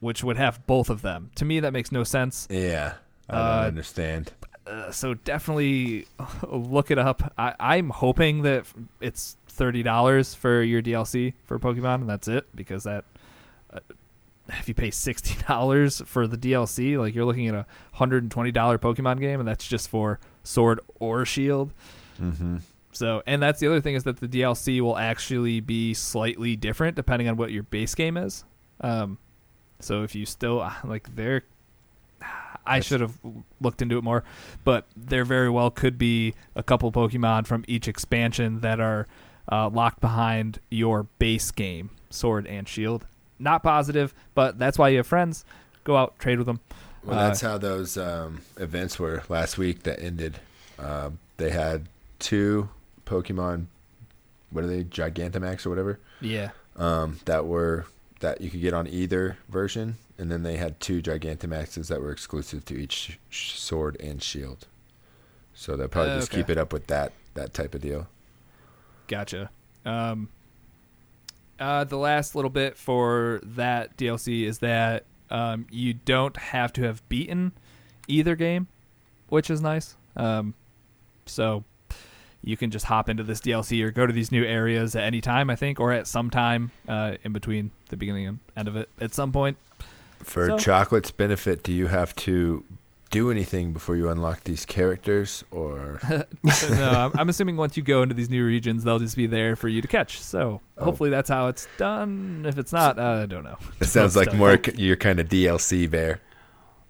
[0.00, 1.30] which would have both of them.
[1.36, 2.46] To me, that makes no sense.
[2.50, 2.94] Yeah,
[3.30, 4.32] I don't Uh, understand.
[4.66, 6.06] Uh, so definitely
[6.46, 7.32] look it up.
[7.38, 8.66] I, I'm hoping that
[9.00, 12.44] it's thirty dollars for your DLC for Pokemon, and that's it.
[12.54, 13.06] Because that,
[13.72, 13.80] uh,
[14.50, 17.64] if you pay sixty dollars for the DLC, like you're looking at a
[17.94, 21.72] hundred and twenty dollar Pokemon game, and that's just for Sword or Shield.
[22.20, 22.58] Mm-hmm.
[22.92, 26.94] So, and that's the other thing is that the DLC will actually be slightly different
[26.94, 28.44] depending on what your base game is.
[28.80, 29.18] Um,
[29.80, 31.42] so if you still like, there,
[32.66, 33.18] I should have
[33.60, 34.24] looked into it more,
[34.62, 39.06] but there very well could be a couple Pokemon from each expansion that are
[39.50, 43.06] uh, locked behind your base game, Sword and Shield.
[43.38, 45.44] Not positive, but that's why you have friends.
[45.82, 46.60] Go out, trade with them.
[47.02, 50.38] Well, Uh, that's how those um, events were last week that ended.
[50.78, 51.86] Um, they had
[52.20, 52.68] two
[53.12, 53.66] Pokemon,
[54.50, 56.50] what are they, Gigantamax or whatever, Yeah.
[56.76, 57.86] um, that were
[58.20, 62.12] that you could get on either version, and then they had two Gigantamaxes that were
[62.12, 64.66] exclusive to each sh- sword and shield.
[65.54, 66.40] So they'll probably just Okay.
[66.42, 68.06] keep it up with that that type of deal.
[69.08, 69.50] Gotcha.
[69.84, 70.28] Um,
[71.58, 76.82] uh, the last little bit for that DLC is that um, you don't have to
[76.82, 77.52] have beaten
[78.06, 78.68] either game,
[79.28, 79.96] which is nice.
[80.16, 80.54] Um,
[81.26, 81.64] so
[82.44, 85.20] you can just hop into this DLC or go to these new areas at any
[85.20, 88.76] time, I think, or at some time uh, in between the beginning and end of
[88.76, 89.56] it at some point.
[90.22, 92.64] For So- Chocolate's benefit, do you have to
[93.10, 98.02] do anything before you unlock these characters, or no, I'm, I'm assuming once you go
[98.02, 100.18] into these new regions, they'll just be there for you to catch.
[100.20, 100.84] So Oh.
[100.84, 102.44] hopefully that's how it's done.
[102.48, 103.58] If it's not, uh, I don't know.
[103.80, 104.38] it sounds like Stuff.
[104.38, 106.20] more c- your kind of DLC bear?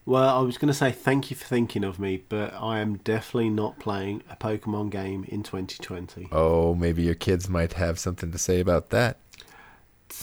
[0.05, 2.96] Well, I was going to say thank you for thinking of me, but I am
[2.98, 6.28] definitely not playing a Pokemon game in 2020.
[6.32, 9.18] Oh, maybe your kids might have something to say about that.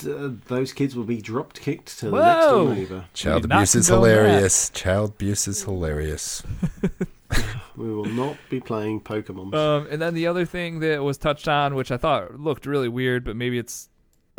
[0.05, 3.05] Uh, those kids will be dropped kicked to the next door neighbour.
[3.13, 4.15] Child abuse is condone that.
[4.15, 4.69] hilarious.
[4.69, 6.43] Child abuse is hilarious.
[7.79, 9.55] We will not be playing Pokemon.
[9.55, 12.89] Um, and then the other thing that was touched on, which I thought looked really
[12.89, 13.87] weird, but maybe it's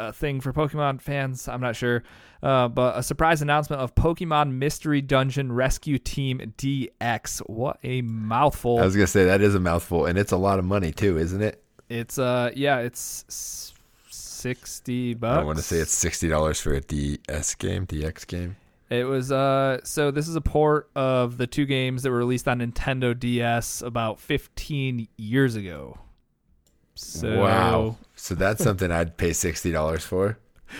[0.08, 1.48] a thing for Pokemon fans.
[1.48, 2.02] I'm not sure.
[2.42, 7.40] Uh, but a surprise announcement of Pokemon Mystery Dungeon Rescue Team DX.
[7.48, 8.78] What a mouthful!
[8.78, 11.18] I was gonna say that is a mouthful, and it's a lot of money too,
[11.18, 11.62] isn't it?
[11.90, 13.74] it's uh, yeah, it's
[14.08, 15.40] sixty bucks.
[15.40, 18.56] I want to say it's sixty dollars for a DS game, DX game.
[18.88, 22.48] It was uh so this is a port of the two games that were released
[22.48, 25.96] on Nintendo DS about 15 years ago.
[27.00, 27.96] So wow.
[28.14, 30.38] So that's something I'd pay sixty dollars for.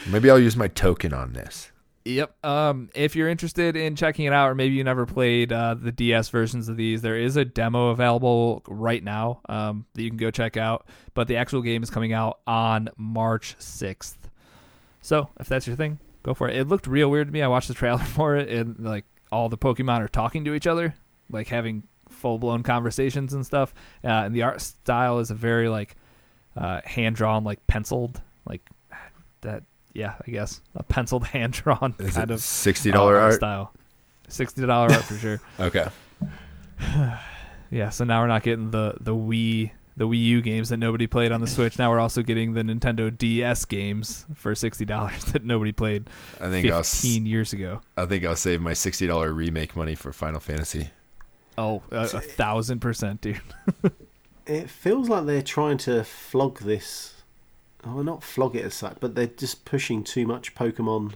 [0.09, 1.73] Maybe I'll use my token on this.
[2.05, 2.45] Yep.
[2.45, 5.93] Um, if you're interested in checking it out, or maybe you never played uh, the
[5.93, 10.17] DS versions of these, there is a demo available right now um, that you can
[10.17, 10.87] go check out.
[11.15, 14.17] But the actual game is coming out on March 6th.
[15.03, 16.57] So if that's your thing, go for it.
[16.57, 17.43] It looked real weird to me.
[17.43, 20.67] I watched the trailer for it, and like all the Pokemon are talking to each
[20.67, 20.95] other,
[21.31, 23.75] like having full blown conversations and stuff.
[24.03, 25.97] Uh, and the art style is a very like
[26.57, 28.63] uh, hand drawn, like penciled, like
[29.43, 29.63] that.
[29.93, 33.35] Yeah, I guess a penciled hand drawn kind of sixty dollar uh, art?
[33.35, 33.73] style.
[34.29, 35.41] Sixty dollar art for sure.
[35.59, 35.87] Okay.
[37.73, 41.07] Yeah, so now we're not getting the the Wii the Wii U games that nobody
[41.07, 41.79] played on the Switch.
[41.79, 46.49] Now we're also getting the Nintendo DS games for sixty dollars that nobody played I
[46.49, 46.83] think I'll.
[46.83, 47.81] fifteen years ago.
[47.97, 50.91] I think I'll save my sixty dollar remake money for Final Fantasy.
[51.57, 53.41] Oh, a, a thousand percent, dude.
[54.51, 57.15] It feels like they're trying to flog this.
[57.85, 61.13] Oh, not flog it as such, but they're just pushing too much Pokemon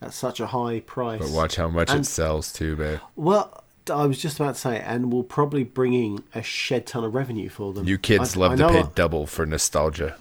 [0.00, 1.20] at such a high price.
[1.20, 3.00] But watch how much And- it sells too, babe.
[3.14, 7.04] Well, I was just about to say, and will probably bring in a shed ton
[7.04, 7.86] of revenue for them.
[7.86, 10.16] You kids I- love I to pay I- double for nostalgia.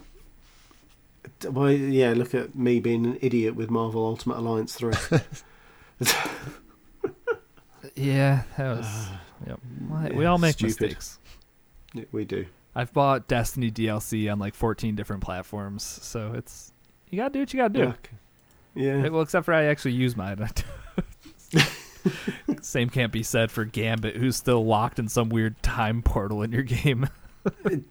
[1.49, 4.93] Well, yeah, look at me being an idiot with Marvel Ultimate Alliance 3.
[7.95, 9.07] Yeah, that was.
[9.47, 9.59] yep.
[9.89, 10.81] Well, We all make Stupid.
[10.81, 11.19] mistakes.
[12.11, 12.45] we do.
[12.77, 16.71] I've bought Destiny DLC on like fourteen different platforms, so it's
[17.09, 17.93] you gotta do what you gotta do.
[18.75, 19.01] Yeah.
[19.01, 19.09] Yeah.
[19.09, 20.47] Well, except for I actually use mine.
[22.61, 26.51] Same can't be said for Gambit, who's still locked in some weird time portal in
[26.51, 27.09] your game.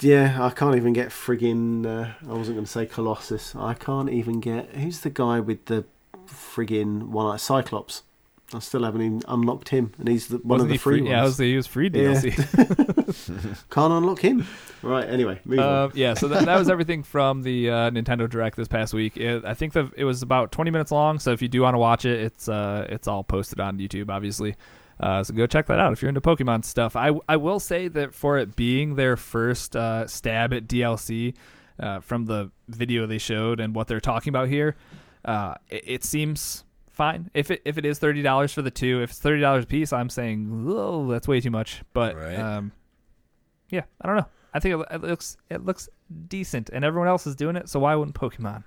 [0.03, 3.57] Yeah, I can't even get friggin' uh, I wasn't going to say Colossus.
[3.57, 4.75] I can't even get.
[4.75, 5.87] Who's the guy with the
[6.27, 8.03] friggin' one eye Cyclops?
[8.55, 11.01] I still haven't even unlocked him, and he's the, one Wasn't of the he free,
[11.01, 11.09] free?
[11.11, 11.31] Yeah, I ones.
[11.33, 12.15] was he was free Yeah.
[12.15, 13.67] DLC.
[13.71, 14.47] Can't unlock him.
[14.83, 15.09] Right.
[15.09, 18.69] Anyway, move Um, yeah, so that, that was everything from the uh, Nintendo Direct this
[18.69, 19.17] past week.
[19.17, 21.75] It, I think that it was about 20 minutes long, so if you do want
[21.75, 24.55] to watch it, it's uh, it's all posted on YouTube, obviously.
[25.01, 26.95] Uh, so go check that out if you're into Pokemon stuff.
[26.97, 31.35] I I will say that for it being their first uh, stab at DLC
[31.81, 34.77] uh, from the video they showed and what they're talking about here,
[35.25, 36.65] uh, it, it seems
[36.97, 37.31] fine.
[37.35, 39.67] If it if it is thirty dollars for the two, if it's thirty dollars a
[39.69, 41.83] piece, I'm saying, oh, that's way too much.
[41.93, 42.37] But Right.
[42.39, 42.73] um,
[43.71, 44.27] yeah, I don't know.
[44.55, 45.89] I think it, it looks it looks
[46.29, 47.69] decent, and everyone else is doing it.
[47.69, 48.65] So why wouldn't Pokemon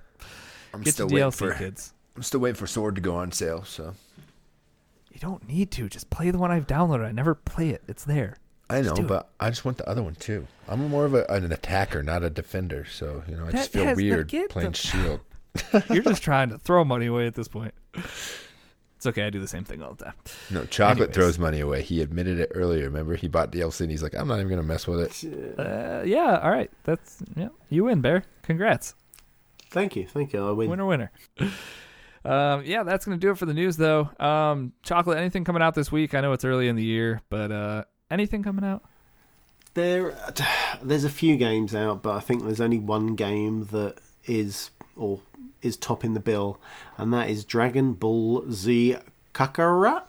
[0.72, 1.54] I'm get still to waiting DLC, for.
[1.54, 1.92] kids?
[2.16, 3.64] I'm still waiting for Sword to go on sale.
[3.64, 3.94] So
[5.12, 5.88] You don't need to.
[5.88, 7.04] Just play the one I've downloaded.
[7.06, 7.82] I never play it.
[7.88, 8.36] It's there.
[8.68, 9.08] I know, do it.
[9.08, 10.46] but I just want the other one too.
[10.68, 12.84] I'm more of a, an attacker, not a defender.
[12.84, 15.20] So you know, I just feel has- weird playing the- Shield.
[15.90, 17.74] You're just trying to throw money away at this point.
[18.96, 19.24] It's okay.
[19.24, 20.14] I do the same thing all the time.
[20.50, 21.14] No, chocolate Anyways.
[21.14, 21.82] throws money away.
[21.82, 22.84] He admitted it earlier.
[22.84, 25.58] Remember, he bought DLC and he's like, I'm not even gonna mess with it.
[25.58, 26.38] Uh, yeah.
[26.42, 26.70] All right.
[26.84, 27.48] That's yeah.
[27.70, 28.24] You win, Bear.
[28.42, 28.94] Congrats.
[29.70, 30.06] Thank you.
[30.06, 30.46] Thank you.
[30.46, 30.68] I win.
[30.68, 31.10] Winner, winner.
[32.24, 34.10] Um, yeah, that's gonna do it for the news, though.
[34.20, 35.16] Um, chocolate.
[35.16, 36.14] Anything coming out this week?
[36.14, 38.82] I know it's early in the year, but uh, anything coming out?
[39.72, 40.14] There,
[40.82, 43.96] there's a few games out, but I think there's only one game that
[44.26, 45.20] is or
[45.62, 46.58] is topping the bill,
[46.96, 48.96] and that is Dragon Ball Z
[49.34, 50.02] Kakarot.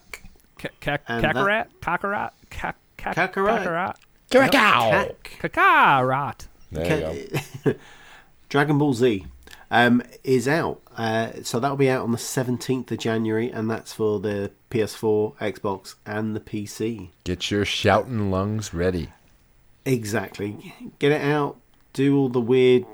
[0.57, 3.95] Ka- ka- And that- Kakarot, Kakarot, Ka- Ka- Kakarot.
[4.29, 6.47] Kakarot, Kak- Kakarot.
[6.71, 7.73] There you go.
[8.49, 9.25] Dragon Ball Z
[9.69, 13.93] um, is out, uh, so that'll be out on the 17th of January, and that's
[13.93, 17.09] for the PS4, Xbox, and the PC.
[17.23, 19.09] Get your shouting lungs ready.
[19.85, 20.73] Exactly.
[20.99, 21.57] Get it out.
[21.93, 22.85] Do all the weird.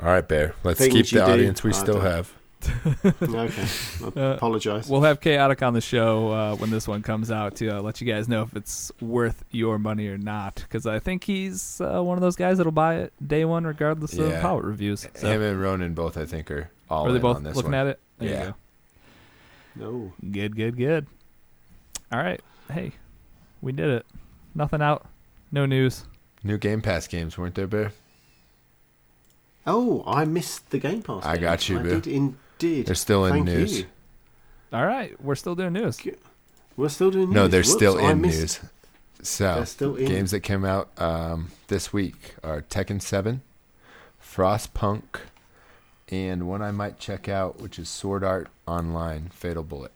[0.00, 0.54] All right, Bear.
[0.64, 1.32] Let's Things keep you the do.
[1.32, 2.32] audience we I still don't- have.
[3.04, 4.88] Okay, I Uh, apologize.
[4.88, 8.00] We'll have Chaotic on the show uh, when this one comes out to uh, let
[8.00, 10.54] you guys know if it's worth your money or not.
[10.56, 14.16] Because I think he's uh, one of those guys that'll buy it day one, regardless
[14.16, 15.06] of how it reviews.
[15.14, 17.54] So, Him and Ronan both, I think, are all are they in both on this
[17.54, 17.80] looking one.
[17.80, 18.00] at it?
[18.18, 18.44] There Yeah.
[18.46, 18.54] you
[19.76, 19.90] no.
[19.90, 20.12] go.
[20.30, 21.06] Good, good, good.
[22.12, 22.40] All right.
[22.72, 22.92] Hey,
[23.60, 24.06] we did it.
[24.54, 25.06] Nothing out.
[25.52, 26.04] No news.
[26.42, 27.92] New Game Pass games, weren't there, Bear?
[29.66, 31.24] Oh, I missed the Game Pass.
[31.24, 32.00] I got you, I Bill.
[32.00, 32.86] did indeed.
[32.86, 33.78] They're still in Thank news.
[33.80, 33.86] You.
[34.72, 35.18] All right.
[35.22, 36.00] We're still doing news.
[36.76, 37.34] We're still doing news.
[37.34, 38.60] No, they're Whoops, still in news.
[39.22, 40.06] So, still in.
[40.06, 43.40] games that came out um, this week are Tekken 7,
[44.22, 45.02] Frostpunk,
[46.10, 49.92] and one I might check out, which is Sword Art Online Fatal Bullet.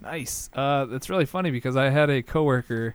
[0.00, 0.50] Nice.
[0.52, 2.94] Uh, it's really funny because I had a coworker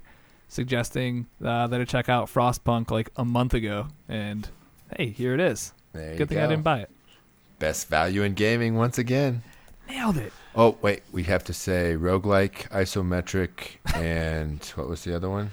[0.50, 4.48] suggesting uh, that I check out Frostpunk like a month ago, and
[4.98, 5.74] hey, here it is.
[5.94, 6.44] There you Good thing go.
[6.44, 6.90] I didn't buy it.
[7.60, 9.44] Best value in gaming once again.
[9.88, 10.34] Nailed it.
[10.56, 15.52] Oh wait, we have to say roguelike, isometric, and what was the other one?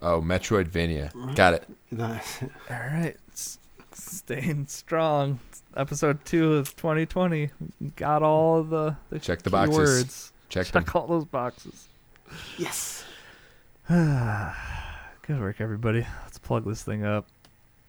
[0.00, 1.34] Oh, Metroidvania.
[1.34, 1.68] Got it.
[1.90, 2.50] That's it.
[2.70, 3.58] All right, s-
[3.92, 5.40] staying strong.
[5.76, 7.50] Episode two of 2020.
[7.96, 9.76] Got all the, the Check the boxes.
[9.76, 10.32] words.
[10.48, 10.84] Check them.
[10.84, 11.88] Check all those boxes.
[12.56, 13.04] Yes.
[13.88, 16.06] Good work, everybody.
[16.24, 17.26] Let's plug this thing up.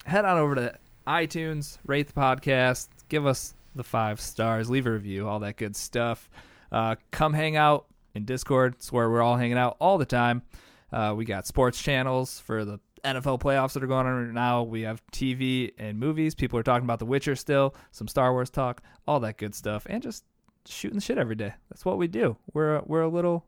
[0.05, 4.91] Head on over to iTunes, rate the podcast, give us the five stars, leave a
[4.91, 6.29] review, all that good stuff.
[6.71, 8.75] Uh, come hang out in Discord.
[8.75, 10.43] It's where we're all hanging out all the time.
[10.91, 14.63] Uh, we got sports channels for the NFL playoffs that are going on right now.
[14.63, 16.35] We have TV and movies.
[16.35, 19.85] People are talking about The Witcher still, some Star Wars talk, all that good stuff,
[19.89, 20.23] and just
[20.65, 21.53] shooting the shit every day.
[21.69, 22.37] That's what we do.
[22.53, 23.45] We're a, we're a little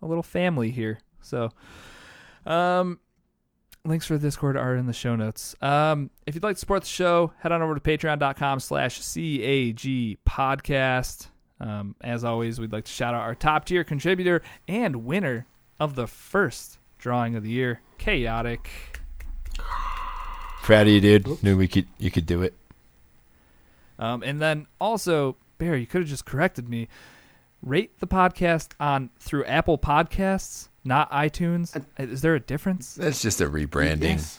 [0.00, 0.98] a little family here.
[1.20, 1.50] So,
[2.44, 2.98] um,
[3.84, 5.56] links for the Discord are in the show notes.
[5.60, 10.18] Um, if you'd like to support the show, head on over to patreon.com slash CAG
[10.28, 11.28] podcast.
[11.60, 15.46] Um, as always, we'd like to shout out our top tier contributor and winner
[15.78, 18.68] of the first drawing of the year, Chaotic.
[20.62, 21.42] Proud of you, dude.
[21.42, 21.86] Knew we could.
[21.98, 22.54] You could do it.
[23.98, 26.88] Um, and then also, Barry, you could have just corrected me.
[27.62, 31.80] Rate the podcast on through Apple Podcasts, not iTunes.
[31.98, 32.94] Is there a difference?
[32.94, 34.02] That's just a rebranding.
[34.02, 34.38] Yes.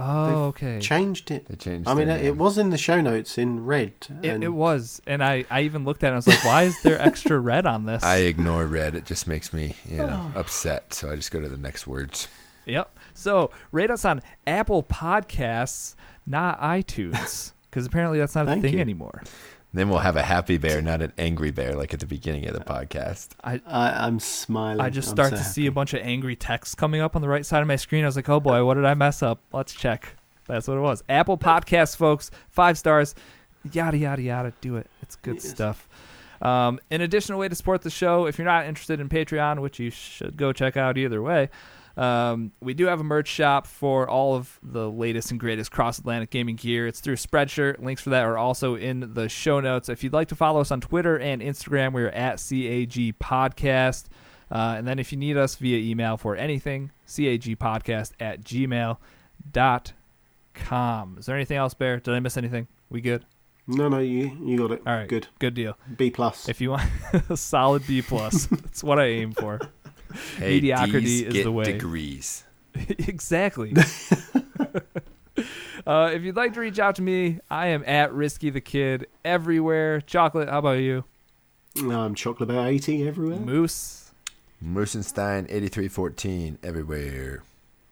[0.00, 0.78] Oh, okay.
[0.78, 1.46] Changed it.
[1.46, 1.88] They changed.
[1.88, 3.94] I mean, their it was in the show notes in red.
[4.22, 6.10] It, and it was, and I, I even looked at it.
[6.10, 8.94] and I was like, "Why is there extra red on this?" I ignore red.
[8.94, 10.38] It just makes me, you know, oh.
[10.38, 10.94] upset.
[10.94, 12.28] So I just go to the next words.
[12.66, 12.96] Yep.
[13.14, 15.96] So rate us on Apple Podcasts,
[16.26, 18.80] not iTunes, because apparently that's not a thing you.
[18.80, 19.24] anymore.
[19.72, 22.54] Then we'll have a happy bear, not an angry bear, like at the beginning of
[22.54, 23.28] the podcast.
[23.44, 24.80] I, I'm smiling.
[24.80, 27.20] I just I'm start so to see a bunch of angry text coming up on
[27.22, 28.02] the right side of my screen.
[28.04, 30.14] I was like, "Oh boy, what did I mess up?" Let's check.
[30.46, 31.04] That's what it was.
[31.10, 33.14] Apple Podcasts, folks, five stars.
[33.72, 34.52] Yada yada yada.
[34.62, 34.86] Do it.
[35.02, 35.50] It's good Yes.
[35.50, 35.86] stuff.
[36.40, 39.78] Um, an additional way to support the show, if you're not interested in Patreon, which
[39.78, 41.50] you should go check out either way,
[41.98, 45.98] um, we do have a merch shop for all of the latest and greatest cross
[45.98, 46.86] Atlantic gaming gear.
[46.86, 47.82] It's through Spreadshirt.
[47.82, 49.88] Links for that are also in the show notes.
[49.88, 54.04] If you'd like to follow us on Twitter and Instagram, we're at CAG Podcast.
[54.50, 58.96] Uh, and then if you need us via email for anything, cagpodcast at gmail.com.
[61.18, 61.98] Is there anything else, Bear?
[61.98, 62.68] Did I miss anything?
[62.90, 63.24] We good?
[63.66, 64.82] No, no, you you got it.
[64.86, 65.08] All right.
[65.08, 65.26] Good.
[65.38, 65.76] Good deal.
[65.96, 66.48] B plus.
[66.48, 66.90] If you want
[67.28, 69.60] a solid B plus, that's what I aim for.
[70.36, 71.64] Hey, Mediocrity D's is get the way.
[71.64, 72.44] Degrees.
[72.88, 73.74] exactly.
[75.86, 79.06] uh, if you'd like to reach out to me, I am at Risky the Kid
[79.24, 80.00] everywhere.
[80.00, 81.04] Chocolate, how about you?
[81.76, 83.38] No, I'm chocolate bear 80 everywhere.
[83.38, 84.10] Moose.
[84.64, 87.42] Moosenstein eighty three fourteen everywhere.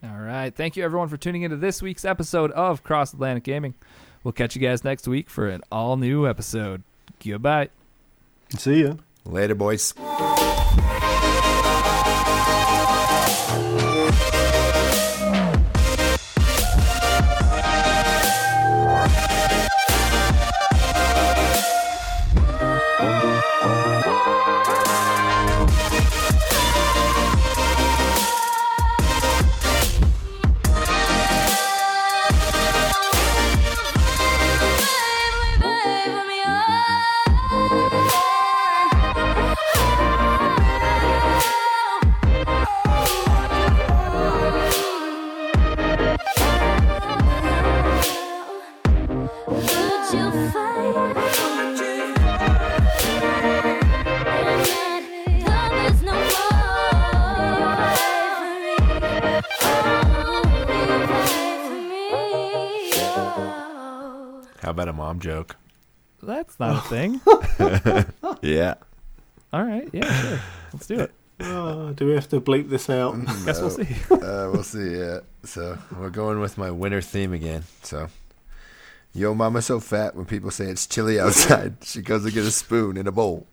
[0.02, 0.54] All right.
[0.54, 3.74] Thank you, everyone, for tuning into this week's episode of Cross Atlantic Gaming.
[4.24, 6.82] We'll catch you guys next week for an all new episode.
[7.24, 7.68] Goodbye.
[8.58, 8.94] See ya.
[9.24, 9.94] Later, boys.
[64.76, 65.56] About a mom joke?
[66.22, 67.20] That's not a thing.
[68.42, 68.74] Yeah.
[69.52, 69.88] All right.
[69.92, 70.40] Yeah, sure.
[70.74, 71.12] Let's do it.
[71.40, 73.14] Oh, do we have to bleep this out?
[73.46, 73.96] Guess we'll see.
[74.10, 74.98] Uh, we'll see.
[74.98, 75.20] Yeah.
[75.44, 77.64] So we're going with my winter theme again.
[77.82, 78.08] So,
[79.14, 82.50] yo, mama's so fat when people say it's chilly outside, she goes to get a
[82.50, 83.46] spoon in a bowl.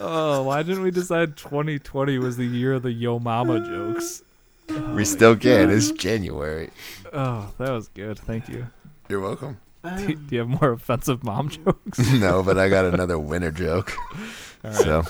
[0.00, 4.22] Oh, why didn't we decide 2020 was the year of the Yo Mama jokes?
[4.94, 5.70] we still can.
[5.70, 6.70] It's January.
[7.12, 8.18] Oh, that was good.
[8.18, 8.66] Thank you.
[9.08, 9.58] You're welcome.
[9.84, 11.98] Do, do you have more offensive mom jokes?
[12.12, 13.92] no, but I got another winter joke.
[14.64, 14.74] All right.
[14.74, 15.02] So,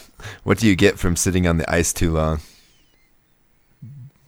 [0.45, 2.41] what do you get from sitting on the ice too long?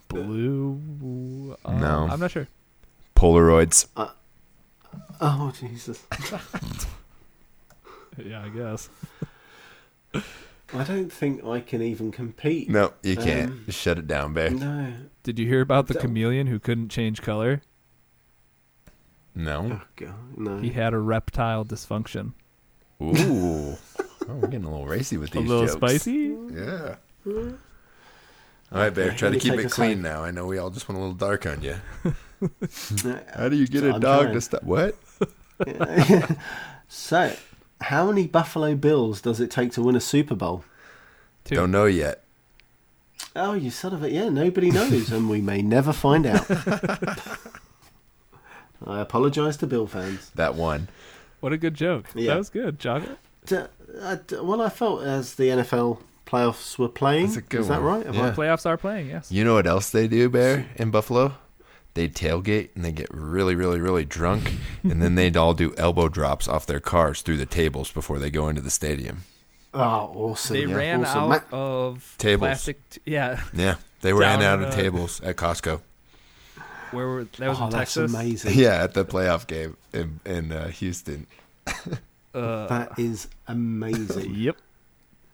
[0.09, 1.55] Blue.
[1.63, 2.07] Uh, No.
[2.11, 2.47] I'm not sure.
[3.15, 3.87] Polaroids.
[5.21, 6.03] Oh, Jesus.
[8.17, 8.89] Yeah, I guess.
[10.73, 12.69] I don't think I can even compete.
[12.69, 13.51] No, you can't.
[13.51, 14.49] Um, shut it down, Bear.
[14.51, 14.93] No.
[15.23, 17.61] Did you hear about the Don't- chameleon who couldn't change color?
[19.35, 19.79] No.
[19.81, 20.57] Oh, God, no.
[20.59, 22.33] He had a reptile dysfunction.
[23.01, 23.75] Ooh.
[23.77, 23.77] oh,
[24.27, 25.43] we're getting a little racy with these.
[25.43, 25.73] A little jokes.
[25.77, 26.35] spicy.
[26.53, 26.95] Yeah.
[27.25, 29.11] All right, Bear.
[29.11, 30.01] Try to keep it clean home.
[30.03, 30.23] now.
[30.23, 31.75] I know we all just went a little dark on you.
[33.35, 34.33] How do you get a I'm dog trying.
[34.33, 34.63] to stop?
[34.63, 34.95] What?
[36.87, 37.33] so,
[37.81, 40.63] how many Buffalo Bills does it take to win a Super Bowl?
[41.43, 41.55] Two.
[41.55, 42.23] Don't know yet.
[43.35, 44.29] Oh, you son of a yeah!
[44.29, 46.45] Nobody knows, and we may never find out.
[48.85, 50.31] I apologise to Bill fans.
[50.35, 50.87] That one.
[51.39, 52.05] What a good joke.
[52.15, 52.31] Yeah.
[52.33, 53.17] That was good, chocolate.
[53.45, 53.57] D-
[54.01, 57.25] I d- well, I felt as the NFL playoffs were playing.
[57.27, 57.97] That's a good is that one.
[57.97, 58.05] right?
[58.05, 58.33] Have Yeah.
[58.33, 59.09] Playoffs are playing.
[59.09, 59.31] Yes.
[59.31, 61.35] You know what else they do, Bear, in Buffalo?
[61.93, 64.53] They tailgate and they get really, really, really drunk,
[64.83, 68.29] and then they'd all do elbow drops off their cars through the tables before they
[68.29, 69.23] go into the stadium.
[69.73, 70.53] Oh, awesome!
[70.55, 71.31] They yeah, ran awesome.
[71.33, 72.39] out of Tables.
[72.47, 72.89] plastic.
[72.89, 73.41] T- yeah.
[73.53, 75.81] Yeah, they ran out of a- tables at Costco.
[76.91, 78.13] Where were that was oh, in that's Texas?
[78.13, 78.53] amazing.
[78.59, 81.25] Yeah, at the playoff game in, in uh, Houston.
[82.33, 84.33] Uh, That is amazing.
[84.35, 84.57] Yep.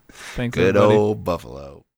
[0.09, 0.95] Thanks, Good everybody.
[0.97, 1.83] old Buffalo.